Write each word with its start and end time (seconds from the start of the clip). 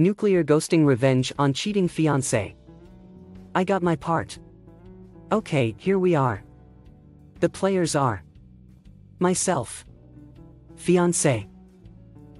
Nuclear 0.00 0.44
ghosting 0.44 0.86
revenge 0.86 1.32
on 1.40 1.52
cheating 1.52 1.88
fiancé. 1.88 2.54
I 3.52 3.64
got 3.64 3.82
my 3.82 3.96
part. 3.96 4.38
Okay, 5.32 5.74
here 5.76 5.98
we 5.98 6.14
are. 6.14 6.44
The 7.40 7.48
players 7.48 7.96
are 7.96 8.22
myself, 9.18 9.84
fiancé, 10.76 11.48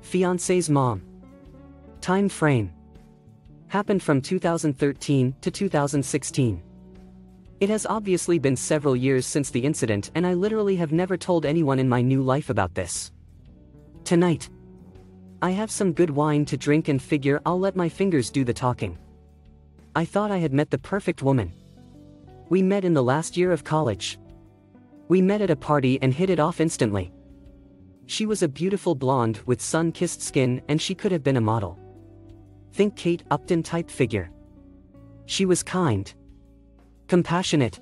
fiancé's 0.01 0.70
mom. 0.70 1.02
Time 2.01 2.29
frame 2.29 2.73
happened 3.66 4.04
from 4.04 4.23
2013 4.23 5.34
to 5.40 5.51
2016. 5.51 6.62
It 7.59 7.68
has 7.68 7.87
obviously 7.87 8.38
been 8.38 8.54
several 8.54 8.95
years 8.95 9.27
since 9.27 9.51
the 9.51 9.65
incident, 9.65 10.12
and 10.15 10.24
I 10.24 10.34
literally 10.34 10.77
have 10.77 10.93
never 10.93 11.16
told 11.16 11.45
anyone 11.45 11.80
in 11.80 11.88
my 11.88 12.02
new 12.02 12.23
life 12.23 12.51
about 12.51 12.77
this. 12.77 13.10
Tonight, 14.04 14.48
I 15.41 15.52
have 15.52 15.70
some 15.70 15.92
good 15.92 16.10
wine 16.10 16.45
to 16.47 16.56
drink 16.56 16.88
and 16.88 17.01
figure 17.01 17.41
I'll 17.46 17.60
let 17.60 17.77
my 17.77 17.88
fingers 17.88 18.29
do 18.29 18.42
the 18.42 18.52
talking. 18.52 18.98
I 19.95 20.05
thought 20.05 20.33
I 20.33 20.38
had 20.38 20.52
met 20.52 20.70
the 20.70 20.79
perfect 20.79 21.23
woman. 21.23 21.52
We 22.49 22.60
met 22.60 22.85
in 22.85 22.93
the 22.93 23.04
last 23.04 23.37
year 23.37 23.52
of 23.52 23.62
college. 23.62 24.18
We 25.07 25.23
met 25.23 25.40
at 25.40 25.51
a 25.51 25.54
party 25.57 25.96
and 26.02 26.12
hit 26.12 26.29
it 26.29 26.40
off 26.40 26.60
instantly. 26.60 27.12
She 28.07 28.27
was 28.27 28.43
a 28.43 28.49
beautiful 28.49 28.96
blonde 28.96 29.40
with 29.46 29.60
sun 29.60 29.93
kissed 29.93 30.23
skin, 30.23 30.60
and 30.66 30.82
she 30.82 30.95
could 30.95 31.12
have 31.12 31.23
been 31.23 31.37
a 31.37 31.40
model. 31.40 31.79
Think 32.73 32.96
Kate 32.96 33.23
Upton 33.30 33.62
type 33.62 33.90
figure. 33.90 34.30
She 35.27 35.45
was 35.45 35.62
kind, 35.62 36.12
compassionate, 37.07 37.79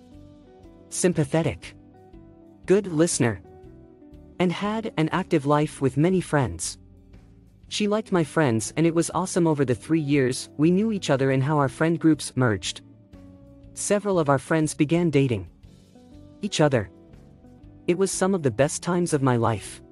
sympathetic, 0.91 1.75
good 2.67 2.87
listener, 2.87 3.41
and 4.39 4.53
had 4.53 4.93
an 4.99 5.09
active 5.09 5.47
life 5.47 5.81
with 5.81 5.97
many 5.97 6.21
friends. 6.21 6.77
She 7.69 7.89
liked 7.89 8.13
my 8.13 8.23
friends 8.23 8.73
and 8.77 8.87
it 8.87 8.95
was 8.95 9.11
awesome 9.15 9.47
over 9.47 9.65
the 9.65 9.75
three 9.75 10.01
years 10.01 10.49
we 10.57 10.71
knew 10.71 10.93
each 10.93 11.11
other 11.11 11.33
and 11.33 11.43
how 11.43 11.59
our 11.59 11.69
friend 11.69 11.99
groups 11.99 12.33
merged. 12.37 12.83
Several 13.75 14.19
of 14.19 14.29
our 14.29 14.39
friends 14.39 14.75
began 14.75 15.11
dating 15.11 15.49
each 16.43 16.61
other. 16.61 16.91
It 17.87 17.99
was 17.99 18.11
some 18.11 18.35
of 18.35 18.43
the 18.43 18.51
best 18.51 18.83
times 18.83 19.13
of 19.13 19.23
my 19.23 19.37
life. 19.37 19.83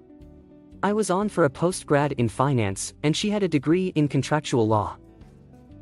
I 0.82 0.92
was 0.92 1.10
on 1.10 1.28
for 1.28 1.44
a 1.44 1.50
post-grad 1.50 2.12
in 2.12 2.28
finance 2.28 2.94
and 3.02 3.16
she 3.16 3.30
had 3.30 3.42
a 3.42 3.48
degree 3.48 3.88
in 3.94 4.08
contractual 4.08 4.68
law. 4.68 4.96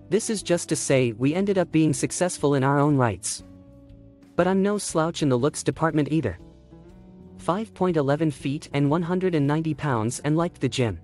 This 0.09 0.31
is 0.31 0.43
just 0.43 0.69
to 0.69 0.77
say 0.77 1.13
we 1.13 1.35
ended 1.35 1.59
up 1.59 1.73
being 1.73 1.93
successful 1.93 2.55
in 2.55 2.65
our 2.65 2.79
own 2.79 2.97
rights. 2.97 3.45
But 4.37 4.47
I'm 4.47 4.63
no 4.63 4.79
slouch 4.79 5.23
in 5.23 5.29
the 5.29 5.39
looks 5.39 5.63
department 5.63 6.09
either. 6.11 6.39
5.11 7.39 8.33
feet 8.33 8.69
and 8.73 8.91
190 8.91 9.75
pounds 9.75 10.21
and 10.21 10.37
liked 10.37 10.61
the 10.61 10.69
gym. 10.69 11.01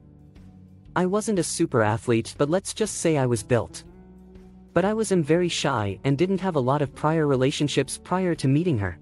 I 0.99 1.07
wasn't 1.07 1.39
a 1.39 1.45
super 1.45 1.81
athlete 1.81 2.35
but 2.39 2.51
let's 2.51 2.75
just 2.75 2.97
say 2.97 3.17
I 3.17 3.25
was 3.25 3.45
built. 3.45 3.85
But 4.75 4.85
I 4.85 4.95
was 4.95 5.13
am 5.13 5.23
very 5.23 5.49
shy 5.49 6.01
and 6.03 6.19
didn't 6.19 6.41
have 6.41 6.57
a 6.57 6.67
lot 6.71 6.83
of 6.83 6.93
prior 6.93 7.29
relationships 7.29 8.01
prior 8.03 8.35
to 8.35 8.49
meeting 8.49 8.77
her. 8.79 8.99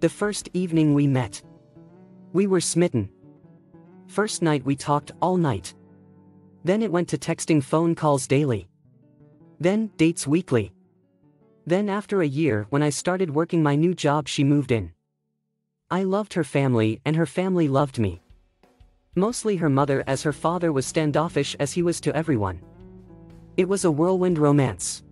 The 0.00 0.08
first 0.08 0.48
evening 0.54 0.94
we 0.94 1.06
met. 1.06 1.42
We 2.32 2.46
were 2.46 2.62
smitten. 2.62 3.10
First 4.06 4.40
night 4.40 4.64
we 4.64 4.76
talked 4.76 5.12
all 5.20 5.36
night. 5.36 5.74
Then 6.64 6.82
it 6.82 6.90
went 6.90 7.08
to 7.10 7.18
texting 7.18 7.62
phone 7.62 7.94
calls 7.94 8.26
daily. 8.26 8.66
Then, 9.60 9.90
dates 9.98 10.26
weekly. 10.26 10.72
Then 11.66 11.90
after 11.90 12.22
a 12.22 12.34
year 12.40 12.66
when 12.70 12.82
I 12.82 12.88
started 12.88 13.28
working 13.34 13.62
my 13.62 13.74
new 13.74 13.92
job 13.92 14.26
she 14.26 14.42
moved 14.42 14.72
in. 14.72 14.94
I 15.90 16.04
loved 16.04 16.32
her 16.32 16.44
family 16.44 17.02
and 17.04 17.14
her 17.14 17.26
family 17.26 17.68
loved 17.68 17.98
me. 17.98 18.23
Mostly 19.16 19.56
her 19.56 19.70
mother 19.70 20.02
as 20.06 20.22
her 20.22 20.32
father 20.32 20.72
was 20.72 20.86
standoffish 20.86 21.54
as 21.60 21.72
he 21.72 21.82
was 21.82 22.00
to 22.00 22.14
everyone. 22.16 22.60
It 23.56 23.68
was 23.68 23.84
a 23.84 23.90
whirlwind 23.90 24.38
romance. 24.38 25.04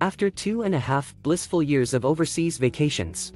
After 0.00 0.30
two 0.30 0.62
and 0.62 0.74
a 0.74 0.78
half 0.78 1.16
blissful 1.24 1.60
years 1.60 1.94
of 1.94 2.04
overseas 2.04 2.58
vacations, 2.58 3.32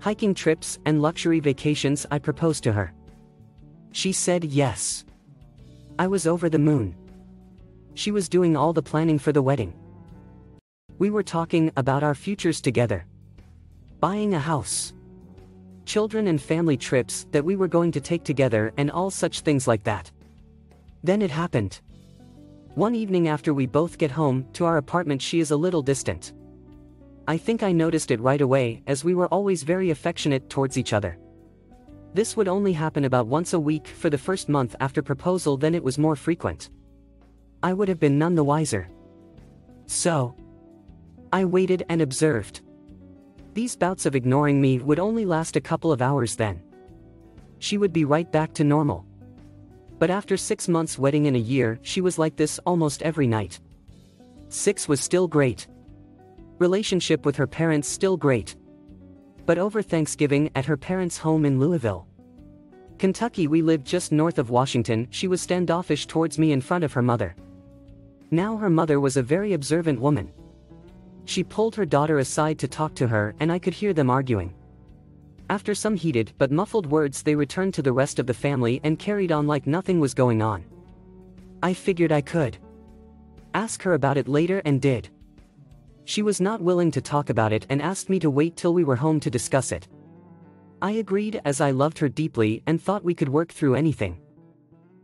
hiking 0.00 0.34
trips 0.34 0.78
and 0.84 1.00
luxury 1.00 1.40
vacations 1.40 2.04
I 2.10 2.18
proposed 2.18 2.64
to 2.64 2.72
her. 2.72 2.92
She 3.92 4.12
said 4.12 4.44
yes. 4.44 5.06
I 5.98 6.06
was 6.06 6.26
over 6.26 6.50
the 6.50 6.58
moon. 6.58 6.94
She 7.94 8.10
was 8.10 8.28
doing 8.28 8.56
all 8.56 8.74
the 8.74 8.82
planning 8.82 9.18
for 9.18 9.32
the 9.32 9.42
wedding. 9.42 9.72
We 10.98 11.08
were 11.08 11.22
talking 11.22 11.72
about 11.76 12.02
our 12.02 12.14
futures 12.14 12.60
together. 12.60 13.06
Buying 14.00 14.34
a 14.34 14.38
house 14.38 14.92
children 15.84 16.28
and 16.28 16.40
family 16.40 16.76
trips 16.76 17.26
that 17.32 17.44
we 17.44 17.56
were 17.56 17.68
going 17.68 17.92
to 17.92 18.00
take 18.00 18.24
together 18.24 18.72
and 18.76 18.90
all 18.90 19.10
such 19.10 19.40
things 19.40 19.66
like 19.66 19.84
that. 19.84 20.10
Then 21.02 21.22
it 21.22 21.30
happened. 21.30 21.80
One 22.74 22.94
evening 22.94 23.28
after 23.28 23.52
we 23.52 23.66
both 23.66 23.98
get 23.98 24.10
home 24.10 24.46
to 24.54 24.64
our 24.64 24.78
apartment 24.78 25.20
she 25.20 25.40
is 25.40 25.50
a 25.50 25.56
little 25.56 25.82
distant. 25.82 26.32
I 27.28 27.36
think 27.36 27.62
I 27.62 27.72
noticed 27.72 28.10
it 28.10 28.20
right 28.20 28.40
away 28.40 28.82
as 28.86 29.04
we 29.04 29.14
were 29.14 29.28
always 29.28 29.62
very 29.62 29.90
affectionate 29.90 30.48
towards 30.48 30.78
each 30.78 30.92
other. 30.92 31.18
This 32.14 32.36
would 32.36 32.48
only 32.48 32.72
happen 32.72 33.04
about 33.04 33.26
once 33.26 33.52
a 33.52 33.60
week 33.60 33.86
for 33.86 34.10
the 34.10 34.18
first 34.18 34.48
month 34.48 34.76
after 34.80 35.02
proposal 35.02 35.56
then 35.56 35.74
it 35.74 35.84
was 35.84 35.98
more 35.98 36.16
frequent. 36.16 36.70
I 37.62 37.72
would 37.72 37.88
have 37.88 38.00
been 38.00 38.18
none 38.18 38.34
the 38.34 38.44
wiser. 38.44 38.88
So. 39.86 40.34
I 41.32 41.44
waited 41.44 41.84
and 41.88 42.02
observed. 42.02 42.60
These 43.54 43.76
bouts 43.76 44.06
of 44.06 44.14
ignoring 44.14 44.60
me 44.60 44.78
would 44.78 44.98
only 44.98 45.24
last 45.24 45.56
a 45.56 45.60
couple 45.60 45.92
of 45.92 46.00
hours 46.00 46.36
then. 46.36 46.62
She 47.58 47.76
would 47.76 47.92
be 47.92 48.04
right 48.04 48.30
back 48.32 48.54
to 48.54 48.64
normal. 48.64 49.04
But 49.98 50.10
after 50.10 50.36
six 50.36 50.68
months 50.68 50.98
wedding 50.98 51.26
in 51.26 51.36
a 51.36 51.38
year, 51.38 51.78
she 51.82 52.00
was 52.00 52.18
like 52.18 52.36
this 52.36 52.58
almost 52.60 53.02
every 53.02 53.26
night. 53.26 53.60
Six 54.48 54.88
was 54.88 55.00
still 55.00 55.28
great. 55.28 55.68
Relationship 56.58 57.26
with 57.26 57.36
her 57.36 57.46
parents 57.46 57.88
still 57.88 58.16
great. 58.16 58.56
But 59.44 59.58
over 59.58 59.82
Thanksgiving 59.82 60.50
at 60.54 60.64
her 60.64 60.76
parents' 60.76 61.18
home 61.18 61.44
in 61.44 61.60
Louisville, 61.60 62.06
Kentucky, 62.98 63.48
we 63.48 63.62
lived 63.62 63.86
just 63.86 64.12
north 64.12 64.38
of 64.38 64.50
Washington, 64.50 65.08
she 65.10 65.26
was 65.26 65.40
standoffish 65.40 66.06
towards 66.06 66.38
me 66.38 66.52
in 66.52 66.60
front 66.60 66.84
of 66.84 66.92
her 66.92 67.02
mother. 67.02 67.34
Now 68.30 68.56
her 68.56 68.70
mother 68.70 69.00
was 69.00 69.16
a 69.16 69.22
very 69.22 69.54
observant 69.54 70.00
woman. 70.00 70.32
She 71.24 71.44
pulled 71.44 71.76
her 71.76 71.86
daughter 71.86 72.18
aside 72.18 72.58
to 72.58 72.68
talk 72.68 72.94
to 72.96 73.08
her 73.08 73.34
and 73.40 73.50
I 73.50 73.58
could 73.58 73.74
hear 73.74 73.92
them 73.92 74.10
arguing. 74.10 74.54
After 75.48 75.74
some 75.74 75.94
heated 75.94 76.32
but 76.38 76.50
muffled 76.50 76.86
words 76.86 77.22
they 77.22 77.34
returned 77.34 77.74
to 77.74 77.82
the 77.82 77.92
rest 77.92 78.18
of 78.18 78.26
the 78.26 78.34
family 78.34 78.80
and 78.84 78.98
carried 78.98 79.32
on 79.32 79.46
like 79.46 79.66
nothing 79.66 80.00
was 80.00 80.14
going 80.14 80.42
on. 80.42 80.64
I 81.62 81.74
figured 81.74 82.12
I 82.12 82.20
could 82.20 82.58
ask 83.54 83.82
her 83.82 83.94
about 83.94 84.16
it 84.16 84.28
later 84.28 84.62
and 84.64 84.80
did. 84.80 85.10
She 86.04 86.22
was 86.22 86.40
not 86.40 86.60
willing 86.60 86.90
to 86.92 87.00
talk 87.00 87.30
about 87.30 87.52
it 87.52 87.66
and 87.68 87.80
asked 87.80 88.08
me 88.08 88.18
to 88.20 88.30
wait 88.30 88.56
till 88.56 88.74
we 88.74 88.84
were 88.84 88.96
home 88.96 89.20
to 89.20 89.30
discuss 89.30 89.72
it. 89.72 89.88
I 90.80 90.92
agreed 90.92 91.40
as 91.44 91.60
I 91.60 91.70
loved 91.70 91.98
her 91.98 92.08
deeply 92.08 92.62
and 92.66 92.82
thought 92.82 93.04
we 93.04 93.14
could 93.14 93.28
work 93.28 93.52
through 93.52 93.76
anything. 93.76 94.20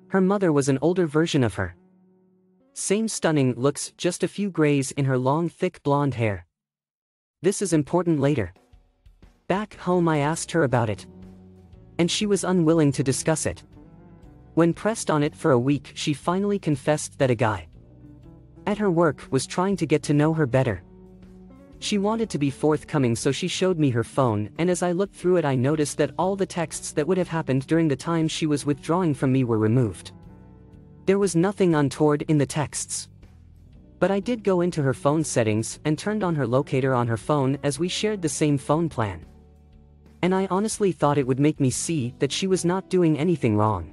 Her 0.09 0.21
mother 0.21 0.53
was 0.53 0.69
an 0.69 0.79
older 0.83 1.07
version 1.07 1.45
of 1.45 1.55
her. 1.55 1.77
Same 2.81 3.09
stunning 3.09 3.55
looks, 3.57 3.93
just 3.97 4.23
a 4.23 4.29
few 4.29 4.51
grays 4.51 4.93
in 4.93 5.05
her 5.05 5.19
long 5.19 5.49
thick 5.49 5.83
blonde 5.83 6.15
hair. 6.15 6.47
This 7.43 7.61
is 7.61 7.73
important 7.73 8.21
later. 8.21 8.55
Back 9.49 9.75
home 9.75 10.09
I 10.09 10.19
asked 10.19 10.53
her 10.53 10.63
about 10.63 10.89
it. 10.89 11.05
And 11.99 12.09
she 12.09 12.25
was 12.25 12.45
unwilling 12.45 12.93
to 12.93 13.03
discuss 13.03 13.47
it. 13.47 13.65
When 14.55 14.73
pressed 14.73 15.11
on 15.11 15.25
it 15.25 15.35
for 15.35 15.51
a 15.51 15.59
week 15.59 15.91
she 15.95 16.15
finally 16.15 16.61
confessed 16.61 17.19
that 17.19 17.33
a 17.33 17.35
guy 17.35 17.67
at 18.65 18.79
her 18.79 18.93
work 18.93 19.27
was 19.33 19.45
trying 19.45 19.77
to 19.79 19.85
get 19.85 20.05
to 20.05 20.15
know 20.15 20.33
her 20.33 20.47
better. 20.47 20.81
She 21.81 21.99
wanted 21.99 22.31
to 22.31 22.39
be 22.39 22.49
forthcoming 22.49 23.17
so 23.17 23.33
she 23.33 23.49
showed 23.49 23.81
me 23.81 23.91
her 23.91 24.05
phone 24.05 24.51
and 24.57 24.71
as 24.71 24.85
I 24.85 24.93
looked 24.93 25.17
through 25.17 25.39
it 25.39 25.45
I 25.45 25.57
noticed 25.57 25.99
that 25.99 26.15
all 26.17 26.37
the 26.37 26.47
texts 26.47 26.93
that 26.93 27.09
would 27.09 27.19
have 27.19 27.27
happened 27.27 27.67
during 27.67 27.89
the 27.89 27.97
time 27.97 28.29
she 28.29 28.47
was 28.47 28.65
withdrawing 28.65 29.15
from 29.15 29.33
me 29.33 29.43
were 29.43 29.59
removed. 29.59 30.13
There 31.09 31.19
was 31.19 31.35
nothing 31.35 31.75
untoward 31.75 32.21
in 32.29 32.37
the 32.37 32.45
texts. 32.45 33.09
But 33.99 34.11
I 34.11 34.21
did 34.21 34.45
go 34.45 34.61
into 34.61 34.83
her 34.83 34.93
phone 34.93 35.25
settings 35.25 35.81
and 35.87 35.99
turned 35.99 36.23
on 36.23 36.35
her 36.35 36.47
locator 36.47 36.95
on 36.95 37.09
her 37.09 37.17
phone 37.17 37.59
as 37.63 37.79
we 37.79 37.89
shared 37.89 38.21
the 38.21 38.29
same 38.29 38.59
phone 38.59 38.91
plan. 38.91 39.25
And 40.21 40.35
I 40.35 40.47
honestly 40.51 40.93
thought 40.93 41.17
it 41.17 41.27
would 41.27 41.41
make 41.41 41.61
me 41.61 41.71
see 41.71 42.15
that 42.19 42.31
she 42.31 42.47
was 42.47 42.67
not 42.67 42.91
doing 42.91 43.19
anything 43.19 43.57
wrong. 43.57 43.91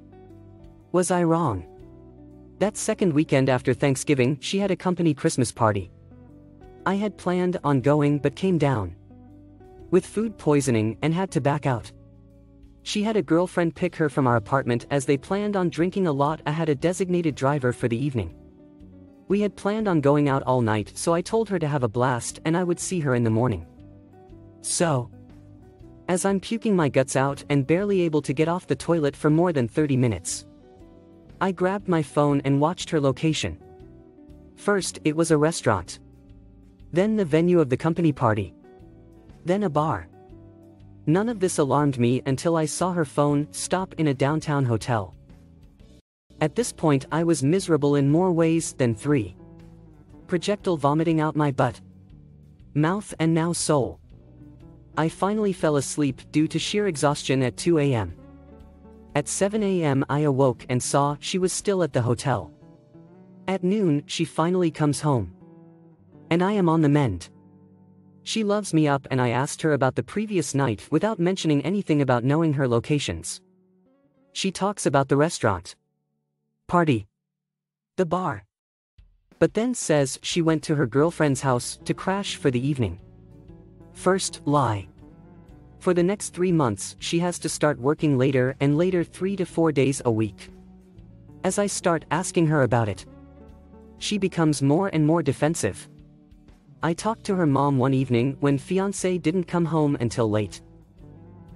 Was 0.92 1.10
I 1.10 1.24
wrong? 1.24 1.66
That 2.60 2.76
second 2.76 3.14
weekend 3.14 3.48
after 3.48 3.74
Thanksgiving, 3.74 4.38
she 4.42 4.60
had 4.60 4.72
a 4.72 4.76
company 4.76 5.14
Christmas 5.14 5.54
party. 5.54 5.92
I 6.86 6.96
had 6.96 7.18
planned 7.18 7.56
on 7.64 7.80
going 7.80 8.20
but 8.20 8.36
came 8.36 8.58
down 8.58 8.94
with 9.90 10.06
food 10.06 10.38
poisoning 10.38 10.98
and 11.02 11.14
had 11.14 11.32
to 11.32 11.40
back 11.40 11.66
out. 11.66 11.94
She 12.86 13.02
had 13.02 13.18
a 13.18 13.24
girlfriend 13.24 13.74
pick 13.74 13.96
her 13.96 14.10
from 14.10 14.28
our 14.28 14.36
apartment 14.36 14.86
as 14.92 15.06
they 15.06 15.18
planned 15.18 15.56
on 15.56 15.70
drinking 15.70 16.06
a 16.06 16.12
lot. 16.12 16.42
I 16.46 16.52
had 16.52 16.70
a 16.70 16.76
designated 16.76 17.34
driver 17.34 17.74
for 17.74 17.88
the 17.88 17.98
evening. 17.98 18.36
We 19.28 19.42
had 19.42 19.56
planned 19.56 19.88
on 19.88 20.02
going 20.02 20.30
out 20.30 20.44
all 20.44 20.62
night, 20.62 20.92
so 20.94 21.12
I 21.12 21.22
told 21.22 21.50
her 21.50 21.58
to 21.58 21.68
have 21.68 21.82
a 21.82 21.88
blast 21.88 22.42
and 22.46 22.56
I 22.56 22.64
would 22.64 22.80
see 22.80 23.00
her 23.00 23.16
in 23.16 23.24
the 23.24 23.32
morning. 23.32 23.66
So, 24.62 25.10
as 26.10 26.26
I'm 26.26 26.40
puking 26.40 26.76
my 26.76 26.88
guts 26.88 27.16
out 27.16 27.44
and 27.50 27.66
barely 27.66 28.02
able 28.02 28.22
to 28.22 28.34
get 28.34 28.48
off 28.48 28.68
the 28.68 28.76
toilet 28.76 29.16
for 29.16 29.32
more 29.32 29.52
than 29.52 29.68
30 29.68 29.98
minutes, 29.98 30.46
I 31.42 31.54
grabbed 31.54 31.88
my 31.88 32.04
phone 32.04 32.40
and 32.46 32.62
watched 32.62 32.92
her 32.92 33.02
location. 33.02 33.58
First, 34.58 35.00
it 35.04 35.16
was 35.16 35.32
a 35.32 35.38
restaurant. 35.40 35.98
Then 36.94 37.16
the 37.16 37.26
venue 37.26 37.60
of 37.60 37.72
the 37.72 37.78
company 37.78 38.12
party. 38.12 38.54
Then 39.44 39.64
a 39.64 39.72
bar. 39.72 40.08
None 41.08 41.30
of 41.30 41.40
this 41.40 41.60
alarmed 41.60 42.00
me 42.00 42.22
until 42.26 42.56
I 42.56 42.66
saw 42.66 42.92
her 42.92 43.06
phone 43.06 43.48
stop 43.52 43.94
in 43.98 44.08
a 44.08 44.14
downtown 44.14 44.66
hotel. 44.66 45.14
At 46.42 46.56
this 46.56 46.72
point, 46.72 47.06
I 47.12 47.24
was 47.24 47.44
miserable 47.44 47.96
in 47.96 48.10
more 48.10 48.32
ways 48.32 48.74
than 48.74 48.96
three. 48.96 49.36
Projectile 50.28 50.78
vomiting 50.78 51.22
out 51.22 51.36
my 51.36 51.52
butt, 51.52 51.80
mouth, 52.74 53.14
and 53.20 53.34
now 53.34 53.54
soul. 53.54 54.00
I 54.98 55.10
finally 55.10 55.54
fell 55.54 55.76
asleep 55.76 56.22
due 56.32 56.48
to 56.48 56.58
sheer 56.58 56.88
exhaustion 56.88 57.44
at 57.44 57.58
2 57.58 57.80
a.m. 57.80 58.16
At 59.14 59.28
7 59.28 59.62
a.m., 59.62 60.04
I 60.10 60.22
awoke 60.22 60.66
and 60.70 60.82
saw 60.82 61.18
she 61.20 61.38
was 61.38 61.54
still 61.54 61.84
at 61.84 61.94
the 61.94 62.02
hotel. 62.02 62.52
At 63.48 63.64
noon, 63.64 64.04
she 64.08 64.26
finally 64.26 64.72
comes 64.72 65.02
home. 65.02 65.34
And 66.30 66.44
I 66.44 66.54
am 66.54 66.68
on 66.68 66.82
the 66.82 66.90
mend. 66.90 67.30
She 68.26 68.44
loves 68.44 68.74
me 68.74 68.88
up 68.88 69.08
and 69.12 69.22
I 69.22 69.30
asked 69.30 69.62
her 69.62 69.74
about 69.74 69.94
the 69.94 70.02
previous 70.02 70.56
night 70.56 70.88
without 70.90 71.20
mentioning 71.20 71.62
anything 71.62 72.02
about 72.02 72.24
knowing 72.24 72.54
her 72.54 72.68
locations. 72.68 73.40
She 74.34 74.52
talks 74.52 74.88
about 74.88 75.10
the 75.10 75.16
restaurant, 75.16 75.76
party, 76.68 77.06
the 77.98 78.06
bar. 78.06 78.44
But 79.38 79.54
then 79.54 79.76
says 79.76 80.18
she 80.24 80.42
went 80.42 80.64
to 80.64 80.76
her 80.76 80.88
girlfriend's 80.88 81.42
house 81.42 81.78
to 81.86 81.94
crash 81.94 82.38
for 82.38 82.50
the 82.50 82.68
evening. 82.68 83.00
First, 83.94 84.42
lie. 84.46 84.88
For 85.78 85.94
the 85.94 86.04
next 86.04 86.34
three 86.34 86.52
months, 86.52 86.96
she 86.98 87.20
has 87.20 87.38
to 87.40 87.48
start 87.48 87.80
working 87.80 88.18
later 88.18 88.56
and 88.60 88.76
later 88.76 89.04
three 89.04 89.36
to 89.36 89.46
four 89.46 89.72
days 89.72 90.02
a 90.04 90.12
week. 90.12 90.50
As 91.44 91.60
I 91.60 91.68
start 91.68 92.06
asking 92.10 92.48
her 92.48 92.64
about 92.64 92.90
it, 92.90 93.06
she 94.00 94.18
becomes 94.18 94.64
more 94.64 94.88
and 94.88 95.06
more 95.06 95.22
defensive. 95.22 95.88
I 96.84 96.94
talked 96.94 97.24
to 97.26 97.36
her 97.36 97.46
mom 97.46 97.78
one 97.78 97.94
evening 97.94 98.38
when 98.40 98.58
fiance 98.58 99.18
didn't 99.18 99.46
come 99.46 99.66
home 99.66 99.98
until 100.00 100.30
late. 100.30 100.62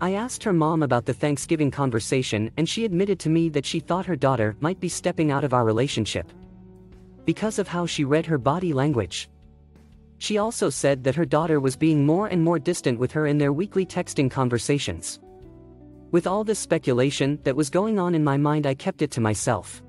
I 0.02 0.14
asked 0.14 0.44
her 0.44 0.54
mom 0.54 0.82
about 0.82 1.06
the 1.06 1.14
Thanksgiving 1.14 1.72
conversation 1.72 2.50
and 2.58 2.68
she 2.68 2.86
admitted 2.86 3.20
to 3.20 3.30
me 3.30 3.50
that 3.50 3.66
she 3.66 3.80
thought 3.80 4.06
her 4.06 4.16
daughter 4.16 4.56
might 4.60 4.80
be 4.80 4.90
stepping 4.90 5.30
out 5.30 5.44
of 5.44 5.54
our 5.54 5.66
relationship. 5.66 6.32
Because 7.26 7.60
of 7.60 7.68
how 7.68 7.86
she 7.86 8.06
read 8.06 8.26
her 8.26 8.38
body 8.38 8.74
language. 8.74 9.30
She 10.20 10.38
also 10.38 10.70
said 10.70 11.04
that 11.04 11.16
her 11.16 11.26
daughter 11.26 11.60
was 11.60 11.76
being 11.76 12.06
more 12.06 12.28
and 12.28 12.44
more 12.44 12.60
distant 12.60 12.98
with 12.98 13.12
her 13.12 13.28
in 13.28 13.38
their 13.38 13.54
weekly 13.54 13.86
texting 13.86 14.32
conversations. 14.32 15.20
With 16.12 16.28
all 16.28 16.44
this 16.44 16.60
speculation 16.60 17.40
that 17.44 17.56
was 17.56 17.70
going 17.70 18.00
on 18.00 18.16
in 18.16 18.24
my 18.24 18.38
mind, 18.38 18.66
I 18.66 18.74
kept 18.74 19.02
it 19.02 19.12
to 19.12 19.22
myself. 19.22 19.84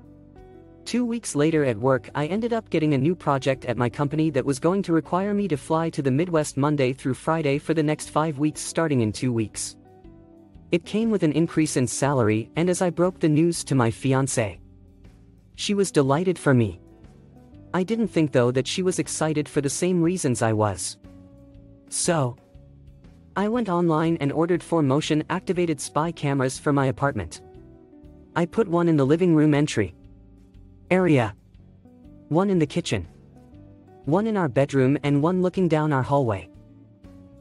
Two 0.85 1.05
weeks 1.05 1.35
later 1.35 1.63
at 1.63 1.77
work, 1.77 2.09
I 2.15 2.25
ended 2.25 2.53
up 2.53 2.69
getting 2.69 2.93
a 2.93 2.97
new 2.97 3.15
project 3.15 3.65
at 3.65 3.77
my 3.77 3.89
company 3.89 4.29
that 4.31 4.45
was 4.45 4.59
going 4.59 4.81
to 4.83 4.93
require 4.93 5.33
me 5.33 5.47
to 5.47 5.55
fly 5.55 5.89
to 5.91 6.01
the 6.01 6.11
Midwest 6.11 6.57
Monday 6.57 6.91
through 6.91 7.13
Friday 7.13 7.59
for 7.59 7.73
the 7.73 7.83
next 7.83 8.09
five 8.09 8.39
weeks 8.39 8.61
starting 8.61 9.01
in 9.01 9.11
two 9.11 9.31
weeks. 9.31 9.75
It 10.71 10.85
came 10.85 11.11
with 11.11 11.23
an 11.23 11.33
increase 11.33 11.77
in 11.77 11.85
salary, 11.85 12.49
and 12.55 12.69
as 12.69 12.81
I 12.81 12.89
broke 12.89 13.19
the 13.19 13.29
news 13.29 13.63
to 13.65 13.75
my 13.75 13.91
fiancée, 13.91 14.59
she 15.55 15.73
was 15.73 15.91
delighted 15.91 16.39
for 16.39 16.53
me. 16.53 16.81
I 17.73 17.83
didn't 17.83 18.07
think 18.07 18.31
though 18.31 18.51
that 18.51 18.67
she 18.67 18.81
was 18.81 18.99
excited 18.99 19.47
for 19.47 19.61
the 19.61 19.69
same 19.69 20.01
reasons 20.01 20.41
I 20.41 20.53
was. 20.53 20.97
So, 21.89 22.37
I 23.35 23.47
went 23.47 23.69
online 23.69 24.17
and 24.19 24.31
ordered 24.31 24.63
four 24.63 24.81
motion 24.81 25.23
activated 25.29 25.79
spy 25.79 26.11
cameras 26.11 26.57
for 26.57 26.73
my 26.73 26.87
apartment. 26.87 27.41
I 28.35 28.45
put 28.45 28.67
one 28.67 28.89
in 28.89 28.97
the 28.97 29.05
living 29.05 29.35
room 29.35 29.53
entry 29.53 29.93
area, 30.91 31.33
one 32.27 32.49
in 32.49 32.59
the 32.59 32.65
kitchen, 32.65 33.07
one 34.03 34.27
in 34.27 34.35
our 34.35 34.49
bedroom, 34.49 34.97
and 35.03 35.23
one 35.23 35.41
looking 35.41 35.69
down 35.69 35.93
our 35.93 36.03
hallway. 36.03 36.49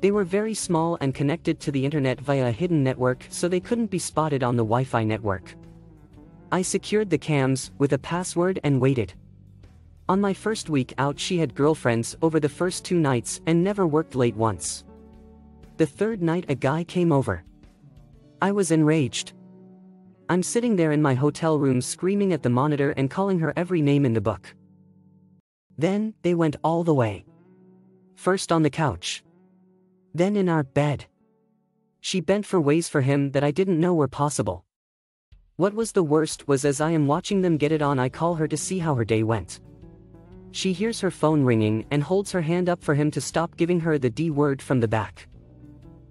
They 0.01 0.13
were 0.13 0.25
very 0.25 0.55
small 0.55 0.97
and 1.01 1.13
connected 1.13 1.59
to 1.61 1.73
the 1.73 1.85
internet 1.85 2.21
via 2.21 2.47
a 2.47 2.53
hidden 2.53 2.85
network 2.85 3.27
so 3.29 3.49
they 3.49 3.59
couldn't 3.59 3.91
be 3.91 3.99
spotted 3.99 4.45
on 4.45 4.57
the 4.57 4.63
Wi 4.63 4.85
Fi 4.85 5.03
network. 5.03 5.55
I 6.53 6.63
secured 6.63 7.11
the 7.11 7.19
cams 7.19 7.73
with 7.79 7.93
a 7.93 7.99
password 7.99 8.61
and 8.63 8.81
waited. 8.81 9.15
On 10.09 10.21
my 10.21 10.33
first 10.33 10.71
week 10.71 10.95
out, 10.99 11.19
she 11.19 11.39
had 11.39 11.55
girlfriends 11.55 12.17
over 12.23 12.39
the 12.39 12.49
first 12.49 12.85
two 12.85 12.99
nights 12.99 13.41
and 13.47 13.65
never 13.65 13.85
worked 13.85 14.15
late 14.15 14.37
once. 14.37 14.85
The 15.77 15.87
third 15.87 16.23
night, 16.23 16.45
a 16.49 16.55
guy 16.55 16.85
came 16.85 17.11
over. 17.11 17.43
I 18.41 18.53
was 18.53 18.71
enraged. 18.71 19.33
I'm 20.31 20.45
sitting 20.45 20.77
there 20.77 20.93
in 20.93 21.03
my 21.03 21.15
hotel 21.15 21.59
room 21.59 21.81
screaming 21.81 22.33
at 22.33 22.45
the 22.45 22.49
monitor 22.49 22.93
and 22.97 23.11
calling 23.11 23.41
her 23.41 23.53
every 23.57 23.83
name 23.83 24.07
in 24.07 24.13
the 24.13 24.21
book. 24.21 24.55
Then, 25.77 26.15
they 26.23 26.35
went 26.37 26.55
all 26.63 26.85
the 26.85 26.95
way. 26.95 27.25
First 28.15 28.53
on 28.53 28.63
the 28.63 28.71
couch. 28.71 29.25
Then 30.15 30.37
in 30.37 30.49
our 30.49 30.63
bed. 30.63 31.07
She 32.01 32.21
bent 32.21 32.47
for 32.47 32.61
ways 32.61 32.89
for 32.89 33.01
him 33.01 33.33
that 33.33 33.43
I 33.43 33.51
didn't 33.51 33.81
know 33.81 33.93
were 33.93 34.07
possible. 34.07 34.65
What 35.57 35.75
was 35.75 35.91
the 35.91 36.05
worst 36.05 36.47
was 36.47 36.65
as 36.65 36.81
I 36.81 36.93
am 36.93 37.09
watching 37.09 37.43
them 37.43 37.57
get 37.57 37.73
it 37.73 37.83
on, 37.83 37.99
I 37.99 38.09
call 38.09 38.37
her 38.37 38.47
to 38.47 38.57
see 38.57 38.79
how 38.79 38.95
her 38.95 39.05
day 39.05 39.25
went. 39.25 39.59
She 40.53 40.73
hears 40.73 41.01
her 41.01 41.11
phone 41.11 41.43
ringing 41.43 41.87
and 41.91 42.05
holds 42.05 42.31
her 42.31 42.41
hand 42.41 42.69
up 42.69 42.85
for 42.85 42.95
him 42.95 43.11
to 43.11 43.21
stop 43.21 43.57
giving 43.57 43.81
her 43.81 43.99
the 43.99 44.11
D 44.11 44.31
word 44.31 44.63
from 44.63 44.79
the 44.79 44.87
back. 44.87 45.27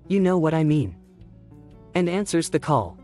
You 0.10 0.20
know 0.20 0.38
what 0.38 0.54
I 0.54 0.66
mean. 0.66 0.98
And 1.96 2.10
answers 2.10 2.50
the 2.50 2.60
call. 2.60 2.99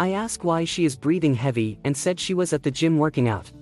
I 0.00 0.12
ask 0.12 0.44
why 0.44 0.64
she 0.64 0.86
is 0.86 0.96
breathing 0.96 1.34
heavy 1.34 1.78
and 1.84 1.94
said 1.94 2.18
she 2.18 2.32
was 2.32 2.54
at 2.54 2.62
the 2.62 2.70
gym 2.70 2.96
working 2.96 3.28
out. 3.28 3.52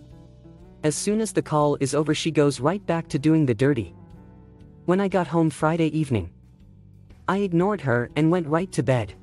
As 0.85 0.95
soon 0.95 1.21
as 1.21 1.33
the 1.33 1.43
call 1.43 1.77
is 1.81 1.97
over, 1.97 2.15
she 2.15 2.31
goes 2.31 2.61
right 2.61 2.85
back 2.87 3.09
to 3.09 3.19
doing 3.19 3.45
the 3.45 3.57
dirty. 3.57 3.93
When 4.85 5.01
I 5.01 5.09
got 5.09 5.27
home 5.27 5.51
Friday 5.51 5.89
evening, 5.89 6.31
I 7.27 7.39
ignored 7.39 7.81
her 7.81 8.09
and 8.15 8.31
went 8.31 8.47
right 8.47 8.71
to 8.71 8.85
bed. 8.85 9.15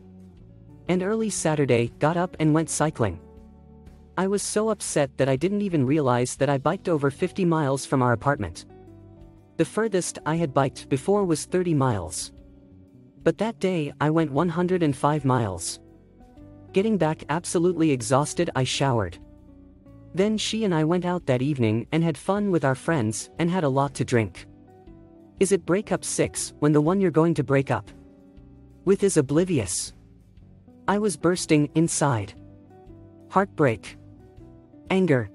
And 0.89 1.01
early 1.01 1.29
Saturday, 1.29 1.93
got 1.99 2.17
up 2.17 2.35
and 2.41 2.53
went 2.53 2.69
cycling. 2.69 3.21
I 4.17 4.27
was 4.27 4.43
so 4.43 4.67
upset 4.67 5.17
that 5.17 5.29
I 5.29 5.37
didn't 5.37 5.61
even 5.61 5.85
realize 5.85 6.35
that 6.35 6.49
I 6.49 6.57
biked 6.57 6.89
over 6.89 7.09
50 7.09 7.45
miles 7.45 7.85
from 7.85 8.01
our 8.01 8.11
apartment. 8.11 8.65
The 9.55 9.63
furthest 9.63 10.19
I 10.25 10.35
had 10.35 10.53
biked 10.53 10.89
before 10.89 11.23
was 11.23 11.45
30 11.45 11.75
miles. 11.75 12.33
But 13.23 13.37
that 13.37 13.61
day, 13.61 13.93
I 14.01 14.09
went 14.09 14.33
105 14.33 15.23
miles. 15.23 15.79
Getting 16.75 16.97
back 16.97 17.23
absolutely 17.29 17.91
exhausted, 17.91 18.49
I 18.53 18.65
showered. 18.65 19.17
Then 20.13 20.37
she 20.37 20.65
and 20.65 20.75
I 20.75 20.83
went 20.83 21.05
out 21.05 21.25
that 21.25 21.41
evening 21.41 21.87
and 21.93 22.03
had 22.03 22.17
fun 22.17 22.51
with 22.51 22.65
our 22.65 22.75
friends 22.75 23.29
and 23.39 23.49
had 23.49 23.63
a 23.63 23.69
lot 23.69 23.93
to 23.93 24.03
drink. 24.03 24.45
Is 25.39 25.53
it 25.53 25.65
breakup 25.65 26.03
6 26.03 26.53
when 26.59 26.73
the 26.73 26.81
one 26.81 26.99
you're 26.99 27.11
going 27.11 27.33
to 27.35 27.45
break 27.45 27.71
up 27.71 27.89
with 28.83 29.03
is 29.05 29.15
oblivious? 29.15 29.93
I 30.85 30.97
was 30.97 31.15
bursting 31.15 31.69
inside. 31.75 32.33
Heartbreak 33.29 33.95
anger, 34.89 35.29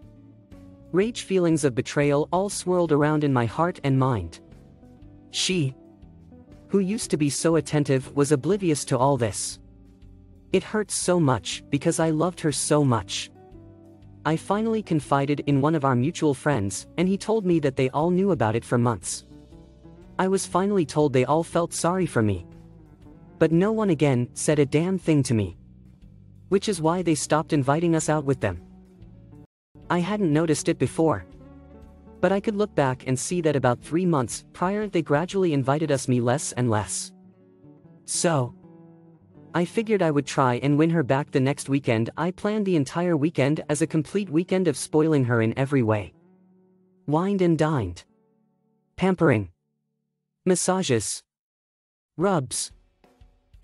rage 0.92 1.23
feelings 1.23 1.64
of 1.64 1.75
betrayal 1.75 2.28
all 2.35 2.50
swirled 2.50 2.92
around 2.92 3.25
in 3.25 3.32
my 3.32 3.47
heart 3.47 3.80
and 3.82 3.99
mind. 3.99 4.40
She, 5.30 5.75
who 6.68 6.80
used 6.80 7.11
to 7.12 7.16
be 7.16 7.30
so 7.30 7.56
attentive, 7.56 8.14
was 8.14 8.30
oblivious 8.30 8.85
to 8.85 8.99
all 8.99 9.16
this. 9.16 9.59
It 10.52 10.64
hurts 10.64 10.95
so 10.95 11.21
much 11.21 11.62
because 11.71 12.00
I 12.00 12.11
loved 12.11 12.40
her 12.40 12.50
so 12.50 12.85
much. 12.85 13.30
I 14.25 14.37
finally 14.37 14.83
confided 14.83 15.45
in 15.47 15.61
one 15.61 15.75
of 15.75 15.85
our 15.85 15.95
mutual 15.95 16.35
friends, 16.35 16.87
and 16.99 17.09
he 17.09 17.16
told 17.16 17.47
me 17.47 17.61
that 17.61 17.76
they 17.76 17.88
all 17.90 18.11
knew 18.11 18.33
about 18.33 18.57
it 18.57 18.64
for 18.64 18.76
months. 18.76 19.25
I 20.19 20.28
was 20.28 20.45
finally 20.45 20.85
told 20.85 21.12
they 21.12 21.25
all 21.25 21.45
felt 21.45 21.73
sorry 21.73 22.04
for 22.04 22.21
me. 22.21 22.47
But 23.38 23.52
no 23.52 23.73
one 23.73 23.90
again 23.90 24.28
said 24.35 24.59
a 24.59 24.66
damn 24.66 24.99
thing 24.99 25.23
to 25.23 25.35
me. 25.35 25.57
Which 26.49 26.69
is 26.69 26.83
why 26.83 27.00
they 27.00 27.14
stopped 27.14 27.54
inviting 27.54 27.95
us 27.95 28.09
out 28.11 28.25
with 28.25 28.40
them. 28.40 28.61
I 29.88 30.00
hadn't 30.00 30.33
noticed 30.33 30.69
it 30.69 30.78
before. 30.78 31.25
But 32.21 32.33
I 32.33 32.40
could 32.40 32.57
look 32.57 32.75
back 32.75 33.04
and 33.07 33.19
see 33.19 33.40
that 33.40 33.57
about 33.57 33.80
three 33.80 34.04
months 34.04 34.45
prior 34.52 34.88
they 34.88 35.00
gradually 35.00 35.54
invited 35.54 35.90
us 35.90 36.09
me 36.09 36.21
less 36.21 36.52
and 36.52 36.69
less. 36.69 37.12
So, 38.04 38.54
I 39.52 39.64
figured 39.64 40.00
I 40.00 40.12
would 40.12 40.26
try 40.26 40.54
and 40.62 40.78
win 40.78 40.90
her 40.90 41.02
back 41.02 41.33
the 41.33 41.40
next 41.40 41.69
weekend. 41.69 42.09
I 42.16 42.30
planned 42.30 42.66
the 42.66 42.76
entire 42.76 43.16
weekend 43.16 43.64
as 43.69 43.83
a 43.83 43.87
complete 43.87 44.30
weekend 44.30 44.69
of 44.69 44.76
spoiling 44.76 45.25
her 45.25 45.42
in 45.42 45.59
every 45.59 45.83
way. 45.83 46.12
Wined 47.07 47.42
and 47.42 47.59
dined. 47.59 48.04
Pampering. 48.95 49.50
Massages. 50.47 51.25
Rubs. 52.16 52.71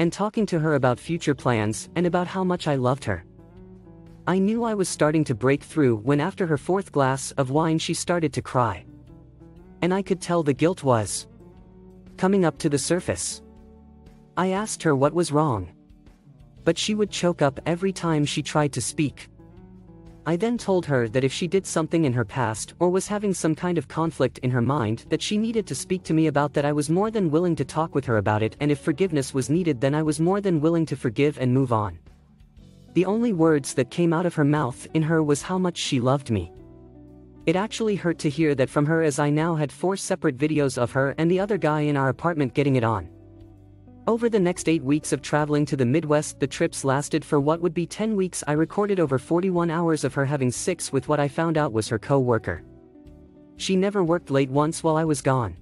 And 0.00 0.12
talking 0.12 0.44
to 0.46 0.58
her 0.58 0.74
about 0.74 0.98
future 0.98 1.36
plans 1.36 1.88
and 1.94 2.04
about 2.04 2.26
how 2.26 2.42
much 2.42 2.66
I 2.66 2.74
loved 2.74 3.04
her. 3.04 3.24
I 4.26 4.40
knew 4.40 4.64
I 4.64 4.74
was 4.74 4.88
starting 4.88 5.22
to 5.24 5.36
break 5.36 5.62
through 5.62 5.98
when 5.98 6.20
after 6.20 6.48
her 6.48 6.58
fourth 6.58 6.90
glass 6.90 7.30
of 7.32 7.50
wine 7.50 7.78
she 7.78 7.94
started 7.94 8.32
to 8.32 8.42
cry. 8.42 8.84
And 9.82 9.94
I 9.94 10.02
could 10.02 10.20
tell 10.20 10.42
the 10.42 10.52
guilt 10.52 10.82
was 10.82 11.28
coming 12.16 12.44
up 12.44 12.58
to 12.58 12.68
the 12.68 12.78
surface. 12.78 13.40
I 14.36 14.48
asked 14.48 14.82
her 14.82 14.96
what 14.96 15.14
was 15.14 15.30
wrong. 15.30 15.75
But 16.66 16.76
she 16.76 16.94
would 16.94 17.10
choke 17.10 17.40
up 17.40 17.60
every 17.64 17.92
time 17.92 18.26
she 18.26 18.42
tried 18.42 18.74
to 18.74 18.82
speak. 18.82 19.28
I 20.26 20.34
then 20.34 20.58
told 20.58 20.84
her 20.86 21.08
that 21.08 21.22
if 21.22 21.32
she 21.32 21.46
did 21.46 21.64
something 21.64 22.04
in 22.04 22.12
her 22.12 22.24
past 22.24 22.74
or 22.80 22.90
was 22.90 23.06
having 23.06 23.32
some 23.32 23.54
kind 23.54 23.78
of 23.78 23.86
conflict 23.86 24.38
in 24.38 24.50
her 24.50 24.60
mind 24.60 25.06
that 25.08 25.22
she 25.22 25.38
needed 25.38 25.68
to 25.68 25.76
speak 25.76 26.02
to 26.02 26.12
me 26.12 26.26
about 26.26 26.52
that 26.54 26.64
I 26.64 26.72
was 26.72 26.90
more 26.90 27.12
than 27.12 27.30
willing 27.30 27.54
to 27.54 27.64
talk 27.64 27.94
with 27.94 28.04
her 28.06 28.16
about 28.16 28.42
it 28.42 28.56
and 28.58 28.72
if 28.72 28.80
forgiveness 28.80 29.32
was 29.32 29.48
needed 29.48 29.80
then 29.80 29.94
I 29.94 30.02
was 30.02 30.18
more 30.18 30.40
than 30.40 30.60
willing 30.60 30.84
to 30.86 30.96
forgive 30.96 31.38
and 31.38 31.54
move 31.54 31.72
on. 31.72 32.00
The 32.94 33.04
only 33.04 33.32
words 33.32 33.74
that 33.74 33.92
came 33.92 34.12
out 34.12 34.26
of 34.26 34.34
her 34.34 34.44
mouth 34.44 34.88
in 34.94 35.02
her 35.02 35.22
was 35.22 35.42
how 35.42 35.58
much 35.58 35.76
she 35.76 36.00
loved 36.00 36.32
me. 36.32 36.52
It 37.46 37.54
actually 37.54 37.94
hurt 37.94 38.18
to 38.18 38.28
hear 38.28 38.56
that 38.56 38.70
from 38.70 38.86
her 38.86 39.02
as 39.02 39.20
I 39.20 39.30
now 39.30 39.54
had 39.54 39.70
four 39.70 39.96
separate 39.96 40.36
videos 40.36 40.76
of 40.76 40.90
her 40.90 41.14
and 41.16 41.30
the 41.30 41.38
other 41.38 41.58
guy 41.58 41.82
in 41.82 41.96
our 41.96 42.08
apartment 42.08 42.54
getting 42.54 42.74
it 42.74 42.82
on. 42.82 43.08
Over 44.08 44.28
the 44.28 44.38
next 44.38 44.68
8 44.68 44.84
weeks 44.84 45.12
of 45.12 45.20
traveling 45.20 45.66
to 45.66 45.76
the 45.76 45.84
Midwest 45.84 46.38
the 46.38 46.46
trips 46.46 46.84
lasted 46.84 47.24
for 47.24 47.40
what 47.40 47.60
would 47.60 47.74
be 47.74 47.86
10 47.86 48.14
weeks 48.14 48.44
I 48.46 48.52
recorded 48.52 49.00
over 49.00 49.18
41 49.18 49.68
hours 49.68 50.04
of 50.04 50.14
her 50.14 50.24
having 50.24 50.52
sex 50.52 50.92
with 50.92 51.08
what 51.08 51.18
I 51.18 51.26
found 51.26 51.58
out 51.58 51.72
was 51.72 51.88
her 51.88 51.98
co-worker. 51.98 52.62
She 53.56 53.74
never 53.74 54.04
worked 54.04 54.30
late 54.30 54.48
once 54.48 54.84
while 54.84 54.96
I 54.96 55.04
was 55.04 55.20
gone. 55.20 55.56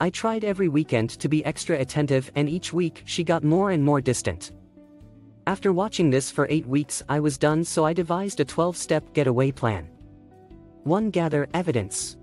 I 0.00 0.10
tried 0.10 0.44
every 0.44 0.68
weekend 0.68 1.10
to 1.18 1.28
be 1.28 1.44
extra 1.44 1.76
attentive 1.76 2.30
and 2.36 2.48
each 2.48 2.72
week 2.72 3.02
she 3.04 3.24
got 3.24 3.42
more 3.42 3.72
and 3.72 3.84
more 3.84 4.00
distant. 4.00 4.52
After 5.48 5.72
watching 5.72 6.08
this 6.08 6.30
for 6.30 6.46
8 6.48 6.68
weeks 6.68 7.02
I 7.08 7.18
was 7.18 7.36
done 7.36 7.64
so 7.64 7.84
I 7.84 7.92
devised 7.92 8.38
a 8.38 8.44
12-step 8.44 9.12
getaway 9.12 9.50
plan. 9.50 9.88
1. 10.84 11.10
Gather 11.10 11.48
evidence. 11.52 12.16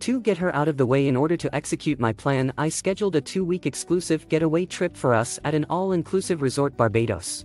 2. 0.00 0.20
Get 0.20 0.38
her 0.38 0.54
out 0.54 0.68
of 0.68 0.76
the 0.76 0.86
way 0.86 1.06
in 1.06 1.16
order 1.16 1.36
to 1.36 1.54
execute 1.54 2.00
my 2.00 2.12
plan 2.12 2.52
I 2.58 2.68
scheduled 2.68 3.16
a 3.16 3.20
2-week 3.20 3.66
exclusive 3.66 4.28
getaway 4.28 4.66
trip 4.66 4.96
for 4.96 5.14
us 5.14 5.38
at 5.44 5.54
an 5.54 5.66
all-inclusive 5.70 6.42
resort 6.42 6.76
Barbados. 6.76 7.44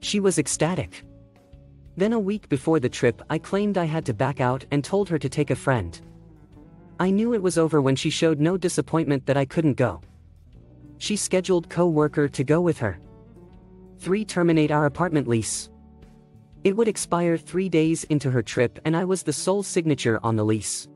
She 0.00 0.20
was 0.20 0.38
ecstatic. 0.38 1.04
Then 1.96 2.12
a 2.12 2.18
week 2.18 2.48
before 2.48 2.80
the 2.80 2.88
trip 2.88 3.22
I 3.30 3.38
claimed 3.38 3.78
I 3.78 3.84
had 3.84 4.04
to 4.06 4.14
back 4.14 4.40
out 4.40 4.64
and 4.70 4.82
told 4.82 5.08
her 5.08 5.18
to 5.18 5.28
take 5.28 5.50
a 5.50 5.56
friend. 5.56 6.00
I 6.98 7.10
knew 7.10 7.34
it 7.34 7.42
was 7.42 7.58
over 7.58 7.80
when 7.80 7.96
she 7.96 8.10
showed 8.10 8.40
no 8.40 8.56
disappointment 8.56 9.26
that 9.26 9.36
I 9.36 9.44
couldn't 9.44 9.74
go. 9.74 10.00
She 10.98 11.16
scheduled 11.16 11.68
co-worker 11.68 12.28
to 12.28 12.44
go 12.44 12.60
with 12.60 12.78
her. 12.78 13.00
3. 13.98 14.24
Terminate 14.24 14.70
our 14.70 14.86
apartment 14.86 15.28
lease. 15.28 15.70
It 16.64 16.76
would 16.76 16.88
expire 16.88 17.36
three 17.36 17.68
days 17.68 18.04
into 18.04 18.30
her 18.30 18.42
trip 18.42 18.78
and 18.84 18.96
I 18.96 19.04
was 19.04 19.22
the 19.22 19.32
sole 19.32 19.62
signature 19.62 20.18
on 20.22 20.36
the 20.36 20.44
lease. 20.44 20.88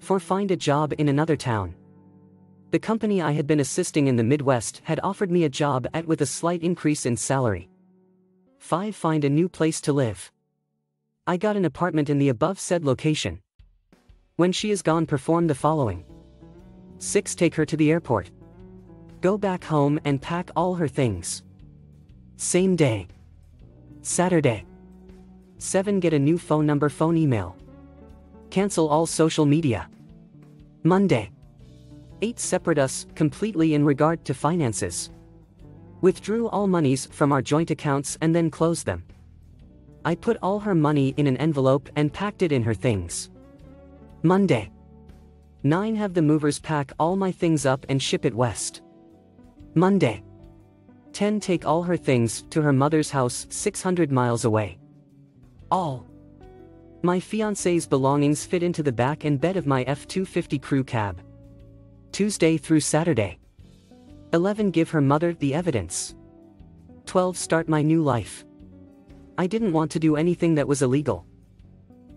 4. 0.00 0.18
Find 0.18 0.50
a 0.50 0.56
job 0.56 0.92
in 0.98 1.08
another 1.08 1.36
town. 1.36 1.74
The 2.70 2.78
company 2.78 3.20
I 3.20 3.32
had 3.32 3.46
been 3.46 3.60
assisting 3.60 4.06
in 4.06 4.16
the 4.16 4.24
Midwest 4.24 4.80
had 4.84 5.00
offered 5.02 5.30
me 5.30 5.44
a 5.44 5.48
job 5.48 5.86
at 5.92 6.06
with 6.06 6.20
a 6.20 6.26
slight 6.26 6.62
increase 6.62 7.06
in 7.06 7.16
salary. 7.16 7.68
5. 8.58 8.94
Find 8.94 9.24
a 9.24 9.30
new 9.30 9.48
place 9.48 9.80
to 9.82 9.92
live. 9.92 10.30
I 11.26 11.36
got 11.36 11.56
an 11.56 11.64
apartment 11.64 12.10
in 12.10 12.18
the 12.18 12.28
above 12.28 12.58
said 12.58 12.84
location. 12.84 13.40
When 14.36 14.52
she 14.52 14.70
is 14.70 14.82
gone 14.82 15.06
perform 15.06 15.46
the 15.46 15.54
following. 15.54 16.04
6. 16.98 17.34
Take 17.34 17.54
her 17.54 17.66
to 17.66 17.76
the 17.76 17.90
airport. 17.90 18.30
Go 19.20 19.36
back 19.36 19.64
home 19.64 20.00
and 20.04 20.20
pack 20.20 20.50
all 20.56 20.74
her 20.74 20.88
things. 20.88 21.42
Same 22.36 22.74
day. 22.74 23.06
Saturday. 24.02 24.64
7. 25.58 26.00
Get 26.00 26.14
a 26.14 26.18
new 26.18 26.38
phone 26.38 26.66
number 26.66 26.88
phone 26.88 27.16
email. 27.16 27.56
Cancel 28.50 28.88
all 28.88 29.06
social 29.06 29.46
media. 29.46 29.88
Monday. 30.82 31.30
8. 32.20 32.38
Separate 32.38 32.78
us 32.78 33.06
completely 33.14 33.74
in 33.74 33.84
regard 33.84 34.24
to 34.24 34.34
finances. 34.34 35.10
Withdrew 36.00 36.48
all 36.48 36.66
monies 36.66 37.06
from 37.06 37.30
our 37.30 37.42
joint 37.42 37.70
accounts 37.70 38.18
and 38.20 38.34
then 38.34 38.50
closed 38.50 38.86
them. 38.86 39.04
I 40.04 40.16
put 40.16 40.36
all 40.42 40.58
her 40.58 40.74
money 40.74 41.14
in 41.16 41.26
an 41.26 41.36
envelope 41.36 41.88
and 41.94 42.12
packed 42.12 42.42
it 42.42 42.50
in 42.50 42.62
her 42.64 42.74
things. 42.74 43.30
Monday. 44.22 44.70
9. 45.62 45.94
Have 45.94 46.14
the 46.14 46.22
movers 46.22 46.58
pack 46.58 46.92
all 46.98 47.16
my 47.16 47.30
things 47.30 47.66
up 47.66 47.86
and 47.88 48.02
ship 48.02 48.24
it 48.24 48.34
west. 48.34 48.82
Monday. 49.74 50.24
10. 51.12 51.38
Take 51.38 51.66
all 51.66 51.84
her 51.84 51.96
things 51.96 52.42
to 52.50 52.62
her 52.62 52.72
mother's 52.72 53.10
house 53.10 53.46
600 53.50 54.10
miles 54.10 54.44
away. 54.44 54.78
All. 55.70 56.09
My 57.02 57.18
fiance's 57.18 57.86
belongings 57.86 58.44
fit 58.44 58.62
into 58.62 58.82
the 58.82 58.92
back 58.92 59.24
and 59.24 59.40
bed 59.40 59.56
of 59.56 59.66
my 59.66 59.84
F-250 59.84 60.60
crew 60.60 60.84
cab. 60.84 61.22
Tuesday 62.12 62.58
through 62.58 62.80
Saturday. 62.80 63.38
11. 64.34 64.70
Give 64.70 64.90
her 64.90 65.00
mother 65.00 65.32
the 65.32 65.54
evidence. 65.54 66.14
12. 67.06 67.38
Start 67.38 67.70
my 67.70 67.80
new 67.80 68.02
life. 68.02 68.44
I 69.38 69.46
didn't 69.46 69.72
want 69.72 69.90
to 69.92 69.98
do 69.98 70.16
anything 70.16 70.54
that 70.56 70.68
was 70.68 70.82
illegal. 70.82 71.24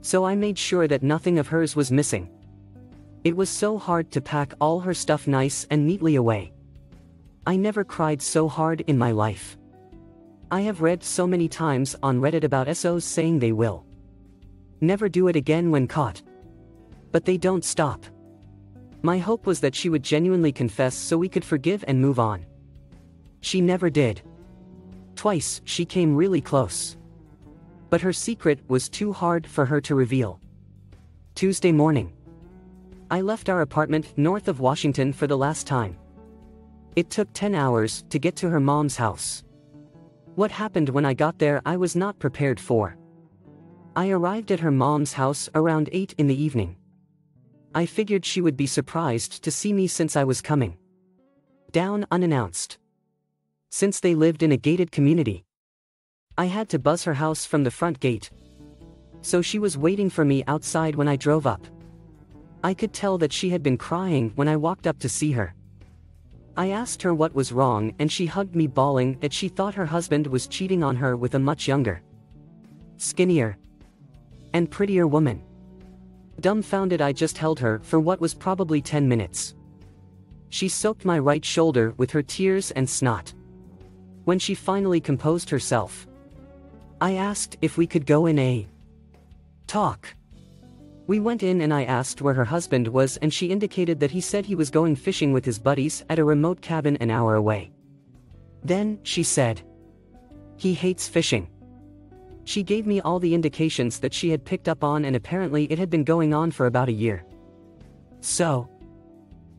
So 0.02 0.26
I 0.26 0.36
made 0.36 0.60
sure 0.60 0.86
that 0.90 1.02
nothing 1.02 1.40
of 1.40 1.48
hers 1.48 1.78
was 1.78 1.90
missing. 1.90 2.30
It 3.24 3.38
was 3.38 3.50
so 3.50 3.78
hard 3.78 4.12
to 4.12 4.20
pack 4.20 4.54
all 4.60 4.82
her 4.82 4.94
stuff 4.94 5.28
nice 5.28 5.66
and 5.70 5.88
neatly 5.88 6.16
away. 6.16 6.52
I 7.48 7.56
never 7.56 7.86
cried 7.86 8.22
so 8.22 8.50
hard 8.50 8.82
in 8.82 8.98
my 8.98 9.12
life. 9.12 9.58
I 10.52 10.60
have 10.62 10.82
read 10.82 11.06
so 11.06 11.26
many 11.26 11.48
times 11.48 11.96
on 12.04 12.20
Reddit 12.20 12.44
about 12.44 12.76
SOs 12.76 13.06
saying 13.06 13.40
they 13.40 13.54
will 13.54 13.86
never 14.82 15.10
do 15.10 15.28
it 15.28 15.36
again 15.36 15.72
when 15.72 15.88
caught. 15.88 16.22
But 17.12 17.26
they 17.26 17.38
don't 17.38 17.64
stop. 17.64 18.06
My 19.02 19.18
hope 19.18 19.46
was 19.46 19.60
that 19.60 19.76
she 19.76 19.90
would 19.90 20.04
genuinely 20.04 20.52
confess 20.52 20.96
so 20.96 21.18
we 21.18 21.30
could 21.30 21.44
forgive 21.44 21.84
and 21.88 22.00
move 22.00 22.20
on. 22.20 22.46
She 23.42 23.60
never 23.60 23.90
did. 23.90 24.22
Twice, 25.16 25.62
she 25.66 25.86
came 25.86 26.16
really 26.16 26.42
close. 26.42 26.98
But 27.90 28.02
her 28.02 28.14
secret 28.14 28.60
was 28.70 28.90
too 28.90 29.12
hard 29.12 29.46
for 29.46 29.66
her 29.66 29.82
to 29.82 29.96
reveal. 29.96 30.40
Tuesday 31.36 31.72
morning. 31.72 32.14
I 33.12 33.22
left 33.22 33.50
our 33.50 33.62
apartment 33.62 34.18
north 34.18 34.48
of 34.48 34.60
Washington 34.60 35.12
for 35.14 35.28
the 35.28 35.38
last 35.38 35.68
time. 35.68 35.98
It 36.96 37.10
took 37.10 37.28
10 37.34 37.56
hours 37.56 38.06
to 38.10 38.20
get 38.20 38.36
to 38.38 38.50
her 38.50 38.60
mom's 38.60 38.96
house. 38.96 39.44
What 40.36 40.52
happened 40.52 40.90
when 40.90 41.06
I 41.06 41.14
got 41.14 41.38
there 41.40 41.62
I 41.66 41.76
was 41.76 41.96
not 41.96 42.20
prepared 42.20 42.60
for. 42.60 42.98
I 43.96 44.10
arrived 44.10 44.52
at 44.52 44.62
her 44.62 44.72
mom's 44.72 45.14
house 45.14 45.50
around 45.54 45.88
8 45.92 46.16
in 46.18 46.26
the 46.26 46.42
evening. 46.42 46.78
I 47.76 47.86
figured 47.86 48.26
she 48.26 48.42
would 48.42 48.58
be 48.58 48.66
surprised 48.66 49.44
to 49.44 49.52
see 49.52 49.72
me 49.72 49.86
since 49.86 50.16
I 50.16 50.24
was 50.24 50.42
coming 50.42 50.78
down 51.72 52.06
unannounced. 52.12 52.78
Since 53.70 54.00
they 54.00 54.16
lived 54.16 54.44
in 54.44 54.52
a 54.52 54.58
gated 54.58 54.92
community, 54.92 55.44
I 56.38 56.46
had 56.46 56.70
to 56.70 56.80
buzz 56.80 57.04
her 57.04 57.16
house 57.16 57.46
from 57.46 57.64
the 57.64 57.72
front 57.72 58.00
gate. 58.00 58.32
So 59.22 59.42
she 59.42 59.60
was 59.60 59.78
waiting 59.78 60.10
for 60.10 60.26
me 60.26 60.44
outside 60.48 60.96
when 60.96 61.08
I 61.08 61.16
drove 61.16 61.48
up. 61.48 61.66
I 62.64 62.74
could 62.74 62.94
tell 62.94 63.18
that 63.20 63.34
she 63.34 63.50
had 63.50 63.62
been 63.62 63.78
crying 63.78 64.32
when 64.36 64.48
I 64.48 64.56
walked 64.56 64.88
up 64.88 65.00
to 65.00 65.10
see 65.10 65.32
her. 65.32 65.54
I 66.58 66.70
asked 66.70 67.02
her 67.04 67.14
what 67.14 67.34
was 67.34 67.52
wrong 67.52 67.94
and 68.00 68.12
she 68.12 68.26
hugged 68.26 68.56
me 68.56 68.68
bawling 68.68 69.18
that 69.20 69.34
she 69.34 69.50
thought 69.50 69.76
her 69.76 69.88
husband 69.88 70.28
was 70.28 70.48
cheating 70.48 70.84
on 70.84 70.96
her 70.96 71.18
with 71.18 71.36
a 71.36 71.40
much 71.40 71.68
younger, 71.68 72.02
skinnier, 72.98 73.58
and 74.54 74.70
prettier 74.70 75.08
woman. 75.08 75.42
Dumbfounded 76.40 77.02
I 77.02 77.12
just 77.12 77.38
held 77.38 77.60
her 77.60 77.80
for 77.84 78.00
what 78.00 78.22
was 78.22 78.34
probably 78.34 78.82
10 78.82 79.08
minutes. 79.08 79.56
She 80.50 80.70
soaked 80.70 81.06
my 81.06 81.20
right 81.20 81.44
shoulder 81.44 81.94
with 81.98 82.12
her 82.12 82.22
tears 82.22 82.72
and 82.72 82.90
snot. 82.90 83.34
When 84.26 84.40
she 84.40 84.56
finally 84.56 85.02
composed 85.02 85.50
herself, 85.50 86.08
I 87.02 87.14
asked 87.14 87.58
if 87.62 87.78
we 87.78 87.88
could 87.88 88.06
go 88.06 88.28
in 88.28 88.40
a 88.40 88.68
talk. 89.68 90.16
We 91.08 91.20
went 91.20 91.44
in 91.44 91.62
and 91.62 91.74
I 91.74 91.84
asked 91.84 92.22
where 92.22 92.34
her 92.34 92.46
husband 92.46 92.88
was 92.88 93.18
and 93.18 93.34
she 93.34 93.48
indicated 93.48 94.00
that 94.00 94.12
he 94.12 94.22
said 94.22 94.46
he 94.46 94.56
was 94.56 94.70
going 94.70 94.96
fishing 94.96 95.34
with 95.34 95.44
his 95.44 95.60
buddies 95.60 96.06
at 96.10 96.20
a 96.20 96.24
remote 96.24 96.62
cabin 96.62 96.96
an 96.98 97.12
hour 97.12 97.36
away. 97.36 97.72
Then, 98.64 99.00
she 99.04 99.24
said, 99.24 99.62
he 100.56 100.74
hates 100.74 101.08
fishing. 101.08 101.50
She 102.46 102.64
gave 102.64 102.86
me 102.86 103.00
all 103.02 103.20
the 103.20 103.34
indications 103.34 104.00
that 104.00 104.14
she 104.14 104.30
had 104.30 104.46
picked 104.46 104.68
up 104.68 104.84
on 104.84 105.06
and 105.06 105.16
apparently 105.16 105.66
it 105.72 105.80
had 105.80 105.90
been 105.90 106.04
going 106.04 106.34
on 106.34 106.52
for 106.52 106.66
about 106.66 106.90
a 106.90 106.94
year. 106.94 107.26
So, 108.22 108.70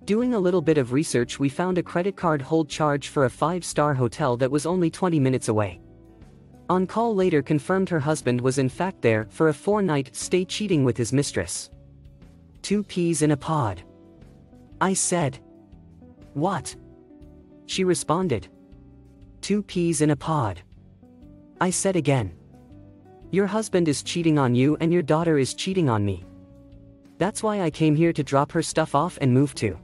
Doing 0.04 0.34
a 0.34 0.38
little 0.38 0.60
bit 0.60 0.76
of 0.76 0.92
research, 0.92 1.38
we 1.38 1.48
found 1.48 1.78
a 1.78 1.82
credit 1.82 2.14
card 2.14 2.42
hold 2.42 2.68
charge 2.68 3.08
for 3.08 3.24
a 3.24 3.30
five 3.30 3.64
star 3.64 3.94
hotel 3.94 4.36
that 4.36 4.50
was 4.50 4.66
only 4.66 4.90
20 4.90 5.18
minutes 5.18 5.48
away. 5.48 5.80
On 6.68 6.86
call 6.86 7.14
later 7.14 7.40
confirmed 7.40 7.88
her 7.88 8.00
husband 8.00 8.38
was 8.38 8.58
in 8.58 8.68
fact 8.68 9.00
there 9.00 9.26
for 9.30 9.48
a 9.48 9.54
four 9.54 9.80
night 9.80 10.14
stay 10.14 10.44
cheating 10.44 10.84
with 10.84 10.98
his 10.98 11.10
mistress. 11.10 11.70
Two 12.60 12.82
peas 12.82 13.22
in 13.22 13.30
a 13.30 13.36
pod. 13.36 13.82
I 14.78 14.92
said. 14.92 15.38
What? 16.34 16.76
She 17.64 17.82
responded. 17.82 18.48
Two 19.40 19.62
peas 19.62 20.02
in 20.02 20.10
a 20.10 20.16
pod. 20.16 20.60
I 21.62 21.70
said 21.70 21.96
again. 21.96 22.34
Your 23.34 23.48
husband 23.48 23.88
is 23.88 24.04
cheating 24.04 24.38
on 24.38 24.54
you 24.54 24.76
and 24.78 24.92
your 24.92 25.02
daughter 25.02 25.38
is 25.38 25.54
cheating 25.54 25.88
on 25.88 26.04
me. 26.04 26.24
That's 27.18 27.42
why 27.42 27.62
I 27.62 27.68
came 27.68 27.96
here 27.96 28.12
to 28.12 28.22
drop 28.22 28.52
her 28.52 28.62
stuff 28.62 28.94
off 28.94 29.18
and 29.20 29.34
move 29.34 29.56
to. 29.56 29.76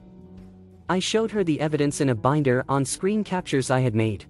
I 0.88 1.00
showed 1.00 1.32
her 1.32 1.42
the 1.42 1.60
evidence 1.60 2.00
in 2.00 2.10
a 2.10 2.14
binder 2.14 2.64
on 2.68 2.84
screen 2.84 3.24
captures 3.24 3.68
I 3.68 3.80
had 3.80 3.96
made. 3.96 4.24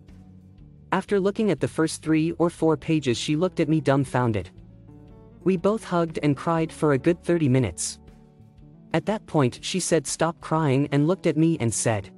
After 0.91 1.21
looking 1.21 1.51
at 1.51 1.61
the 1.61 1.69
first 1.69 2.03
three 2.03 2.31
or 2.39 2.49
four 2.49 2.79
pages, 2.79 3.19
she 3.19 3.37
looked 3.37 3.61
at 3.61 3.69
me 3.69 3.83
dumbfounded. 3.83 4.49
We 5.45 5.59
both 5.59 5.85
hugged 5.85 6.19
and 6.23 6.35
cried 6.35 6.73
for 6.73 6.95
a 6.95 6.99
good 6.99 7.23
30 7.23 7.47
minutes. 7.47 7.99
At 8.95 9.05
that 9.05 9.27
point, 9.27 9.59
she 9.61 9.81
said, 9.81 10.07
Stop 10.07 10.41
crying, 10.41 10.89
and 10.93 11.07
looked 11.07 11.27
at 11.27 11.37
me 11.37 11.59
and 11.61 11.75
said, 11.75 12.09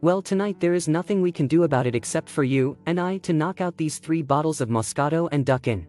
Well, 0.00 0.22
tonight 0.22 0.60
there 0.60 0.72
is 0.72 0.88
nothing 0.88 1.20
we 1.20 1.30
can 1.30 1.46
do 1.46 1.64
about 1.64 1.86
it 1.86 1.94
except 1.94 2.30
for 2.30 2.42
you 2.42 2.78
and 2.86 2.98
I 2.98 3.18
to 3.18 3.34
knock 3.34 3.60
out 3.60 3.76
these 3.76 3.98
three 3.98 4.22
bottles 4.22 4.62
of 4.62 4.70
Moscato 4.70 5.28
and 5.30 5.44
duck 5.44 5.68
in 5.68 5.86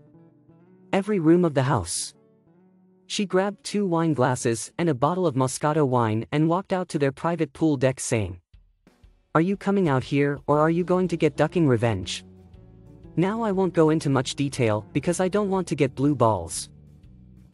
every 0.98 1.20
room 1.20 1.46
of 1.46 1.54
the 1.54 1.62
house. 1.62 2.16
She 3.06 3.24
grabbed 3.27 3.63
two 3.63 3.86
wine 3.86 4.16
glasses 4.16 4.72
and 4.80 4.89
a 4.89 4.96
bottle 4.96 5.27
of 5.27 5.36
Moscato 5.36 5.88
wine 5.88 6.25
and 6.32 6.50
walked 6.50 6.74
out 6.74 6.89
to 6.89 6.98
their 6.98 7.12
private 7.12 7.54
pool 7.54 7.77
deck 7.77 8.00
saying, 8.00 8.42
Are 9.36 9.42
you 9.50 9.56
coming 9.58 9.88
out 9.88 10.04
here 10.04 10.39
or 10.48 10.60
are 10.60 10.72
you 10.72 10.84
going 10.84 11.08
to 11.10 11.16
get 11.16 11.38
ducking 11.38 11.68
revenge? 11.68 12.25
Now 13.16 13.44
I 13.44 13.51
won't 13.51 13.75
go 13.75 13.92
into 13.92 14.10
much 14.10 14.34
detail 14.34 14.88
because 14.92 15.20
I 15.20 15.27
don't 15.27 15.51
want 15.51 15.68
to 15.68 15.75
get 15.75 15.94
blue 15.94 16.16
balls. 16.16 16.70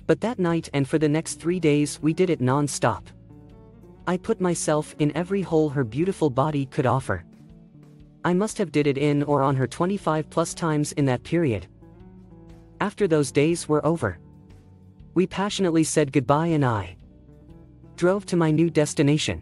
But 0.08 0.22
that 0.22 0.40
night 0.40 0.70
and 0.74 0.88
for 0.88 0.98
the 0.98 1.10
next 1.10 1.42
three 1.42 1.60
days 1.60 2.00
we 2.02 2.14
did 2.14 2.30
it 2.30 2.40
non-stop. 2.40 3.10
I 4.08 4.16
put 4.16 4.40
myself 4.40 4.96
in 5.00 5.12
every 5.18 5.42
hole 5.42 5.68
her 5.68 5.84
beautiful 5.84 6.30
body 6.30 6.66
could 6.68 6.86
offer. 6.86 7.26
I 8.24 8.34
must 8.34 8.58
have 8.58 8.72
did 8.72 8.88
it 8.88 8.98
in 8.98 9.22
or 9.24 9.42
on 9.42 9.58
her 9.58 9.68
25 9.68 10.30
plus 10.30 10.54
times 10.54 10.94
in 10.94 11.04
that 11.08 11.24
period. 11.24 11.68
After 12.84 13.08
those 13.08 13.32
days 13.32 13.70
were 13.70 13.86
over. 13.86 14.20
We 15.14 15.26
passionately 15.26 15.86
said 15.86 16.12
goodbye 16.12 16.48
and 16.48 16.66
I 16.66 16.98
drove 17.96 18.26
to 18.26 18.36
my 18.36 18.52
new 18.52 18.70
destination. 18.70 19.42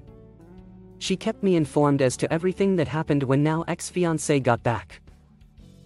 She 0.99 1.15
kept 1.17 1.41
me 1.41 1.55
informed 1.55 2.03
as 2.03 2.15
to 2.17 2.31
everything 2.31 2.75
that 2.75 2.87
happened 2.87 3.23
when 3.23 3.41
now 3.41 3.63
ex-fiancé 3.67 4.43
got 4.43 4.61
back. 4.61 5.01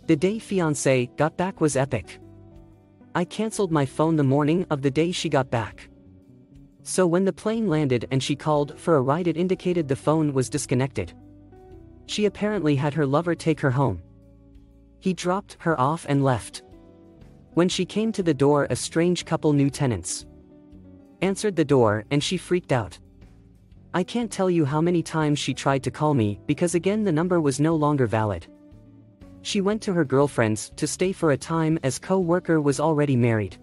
The 0.08 0.18
day 0.18 0.36
fiancé 0.36 1.16
got 1.16 1.38
back 1.38 1.62
was 1.62 1.78
epic. 1.78 2.20
I 3.16 3.24
cancelled 3.24 3.72
my 3.72 3.86
phone 3.86 4.18
the 4.18 4.32
morning 4.36 4.66
of 4.70 4.82
the 4.82 4.92
day 4.92 5.14
she 5.14 5.30
got 5.30 5.50
back. 5.50 5.88
So 6.84 7.08
when 7.08 7.24
the 7.24 7.32
plane 7.32 7.70
landed 7.70 8.06
and 8.12 8.22
she 8.22 8.36
called 8.36 8.78
for 8.78 8.98
a 8.98 9.02
ride 9.02 9.28
it 9.28 9.38
indicated 9.38 9.88
the 9.88 9.96
phone 9.96 10.34
was 10.34 10.50
disconnected. 10.50 11.14
She 12.08 12.26
apparently 12.26 12.76
had 12.76 12.94
her 12.96 13.06
lover 13.06 13.34
take 13.34 13.62
her 13.62 13.72
home. 13.72 14.02
He 15.00 15.14
dropped 15.14 15.56
her 15.62 15.80
off 15.80 16.06
and 16.10 16.22
left. 16.22 16.65
When 17.56 17.70
she 17.70 17.86
came 17.86 18.12
to 18.12 18.22
the 18.22 18.34
door 18.34 18.68
a 18.70 18.76
strange 18.76 19.26
couple 19.26 19.54
new 19.54 19.70
tenants 19.70 20.26
answered 21.22 21.56
the 21.56 21.66
door 21.66 22.04
and 22.12 22.22
she 22.22 22.36
freaked 22.38 22.74
out. 22.74 23.00
I 23.94 24.04
can't 24.04 24.30
tell 24.30 24.50
you 24.50 24.66
how 24.66 24.82
many 24.82 25.02
times 25.02 25.40
she 25.40 25.54
tried 25.54 25.82
to 25.84 25.90
call 25.90 26.14
me 26.14 26.40
because 26.48 26.76
again 26.76 27.06
the 27.06 27.14
number 27.14 27.40
was 27.40 27.62
no 27.62 27.74
longer 27.74 28.08
valid. 28.08 28.46
She 29.42 29.62
went 29.62 29.82
to 29.84 29.94
her 29.94 30.04
girlfriend's 30.04 30.72
to 30.76 30.86
stay 30.86 31.14
for 31.14 31.32
a 31.32 31.38
time 31.38 31.80
as 31.82 31.98
co-worker 31.98 32.60
was 32.60 32.82
already 32.82 33.16
married. 33.16 33.58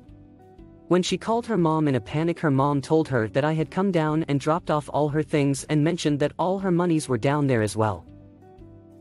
When 0.88 1.02
she 1.02 1.18
called 1.18 1.44
her 1.46 1.58
mom 1.58 1.86
in 1.86 1.94
a 1.94 2.00
panic 2.00 2.38
her 2.40 2.50
mom 2.50 2.80
told 2.80 3.08
her 3.08 3.28
that 3.28 3.44
I 3.44 3.52
had 3.52 3.70
come 3.70 3.92
down 3.92 4.24
and 4.28 4.40
dropped 4.40 4.70
off 4.70 4.88
all 4.90 5.10
her 5.10 5.22
things 5.22 5.64
and 5.64 5.84
mentioned 5.84 6.18
that 6.20 6.32
all 6.38 6.58
her 6.60 6.70
monies 6.70 7.10
were 7.10 7.18
down 7.18 7.46
there 7.46 7.62
as 7.62 7.76
well. 7.76 8.06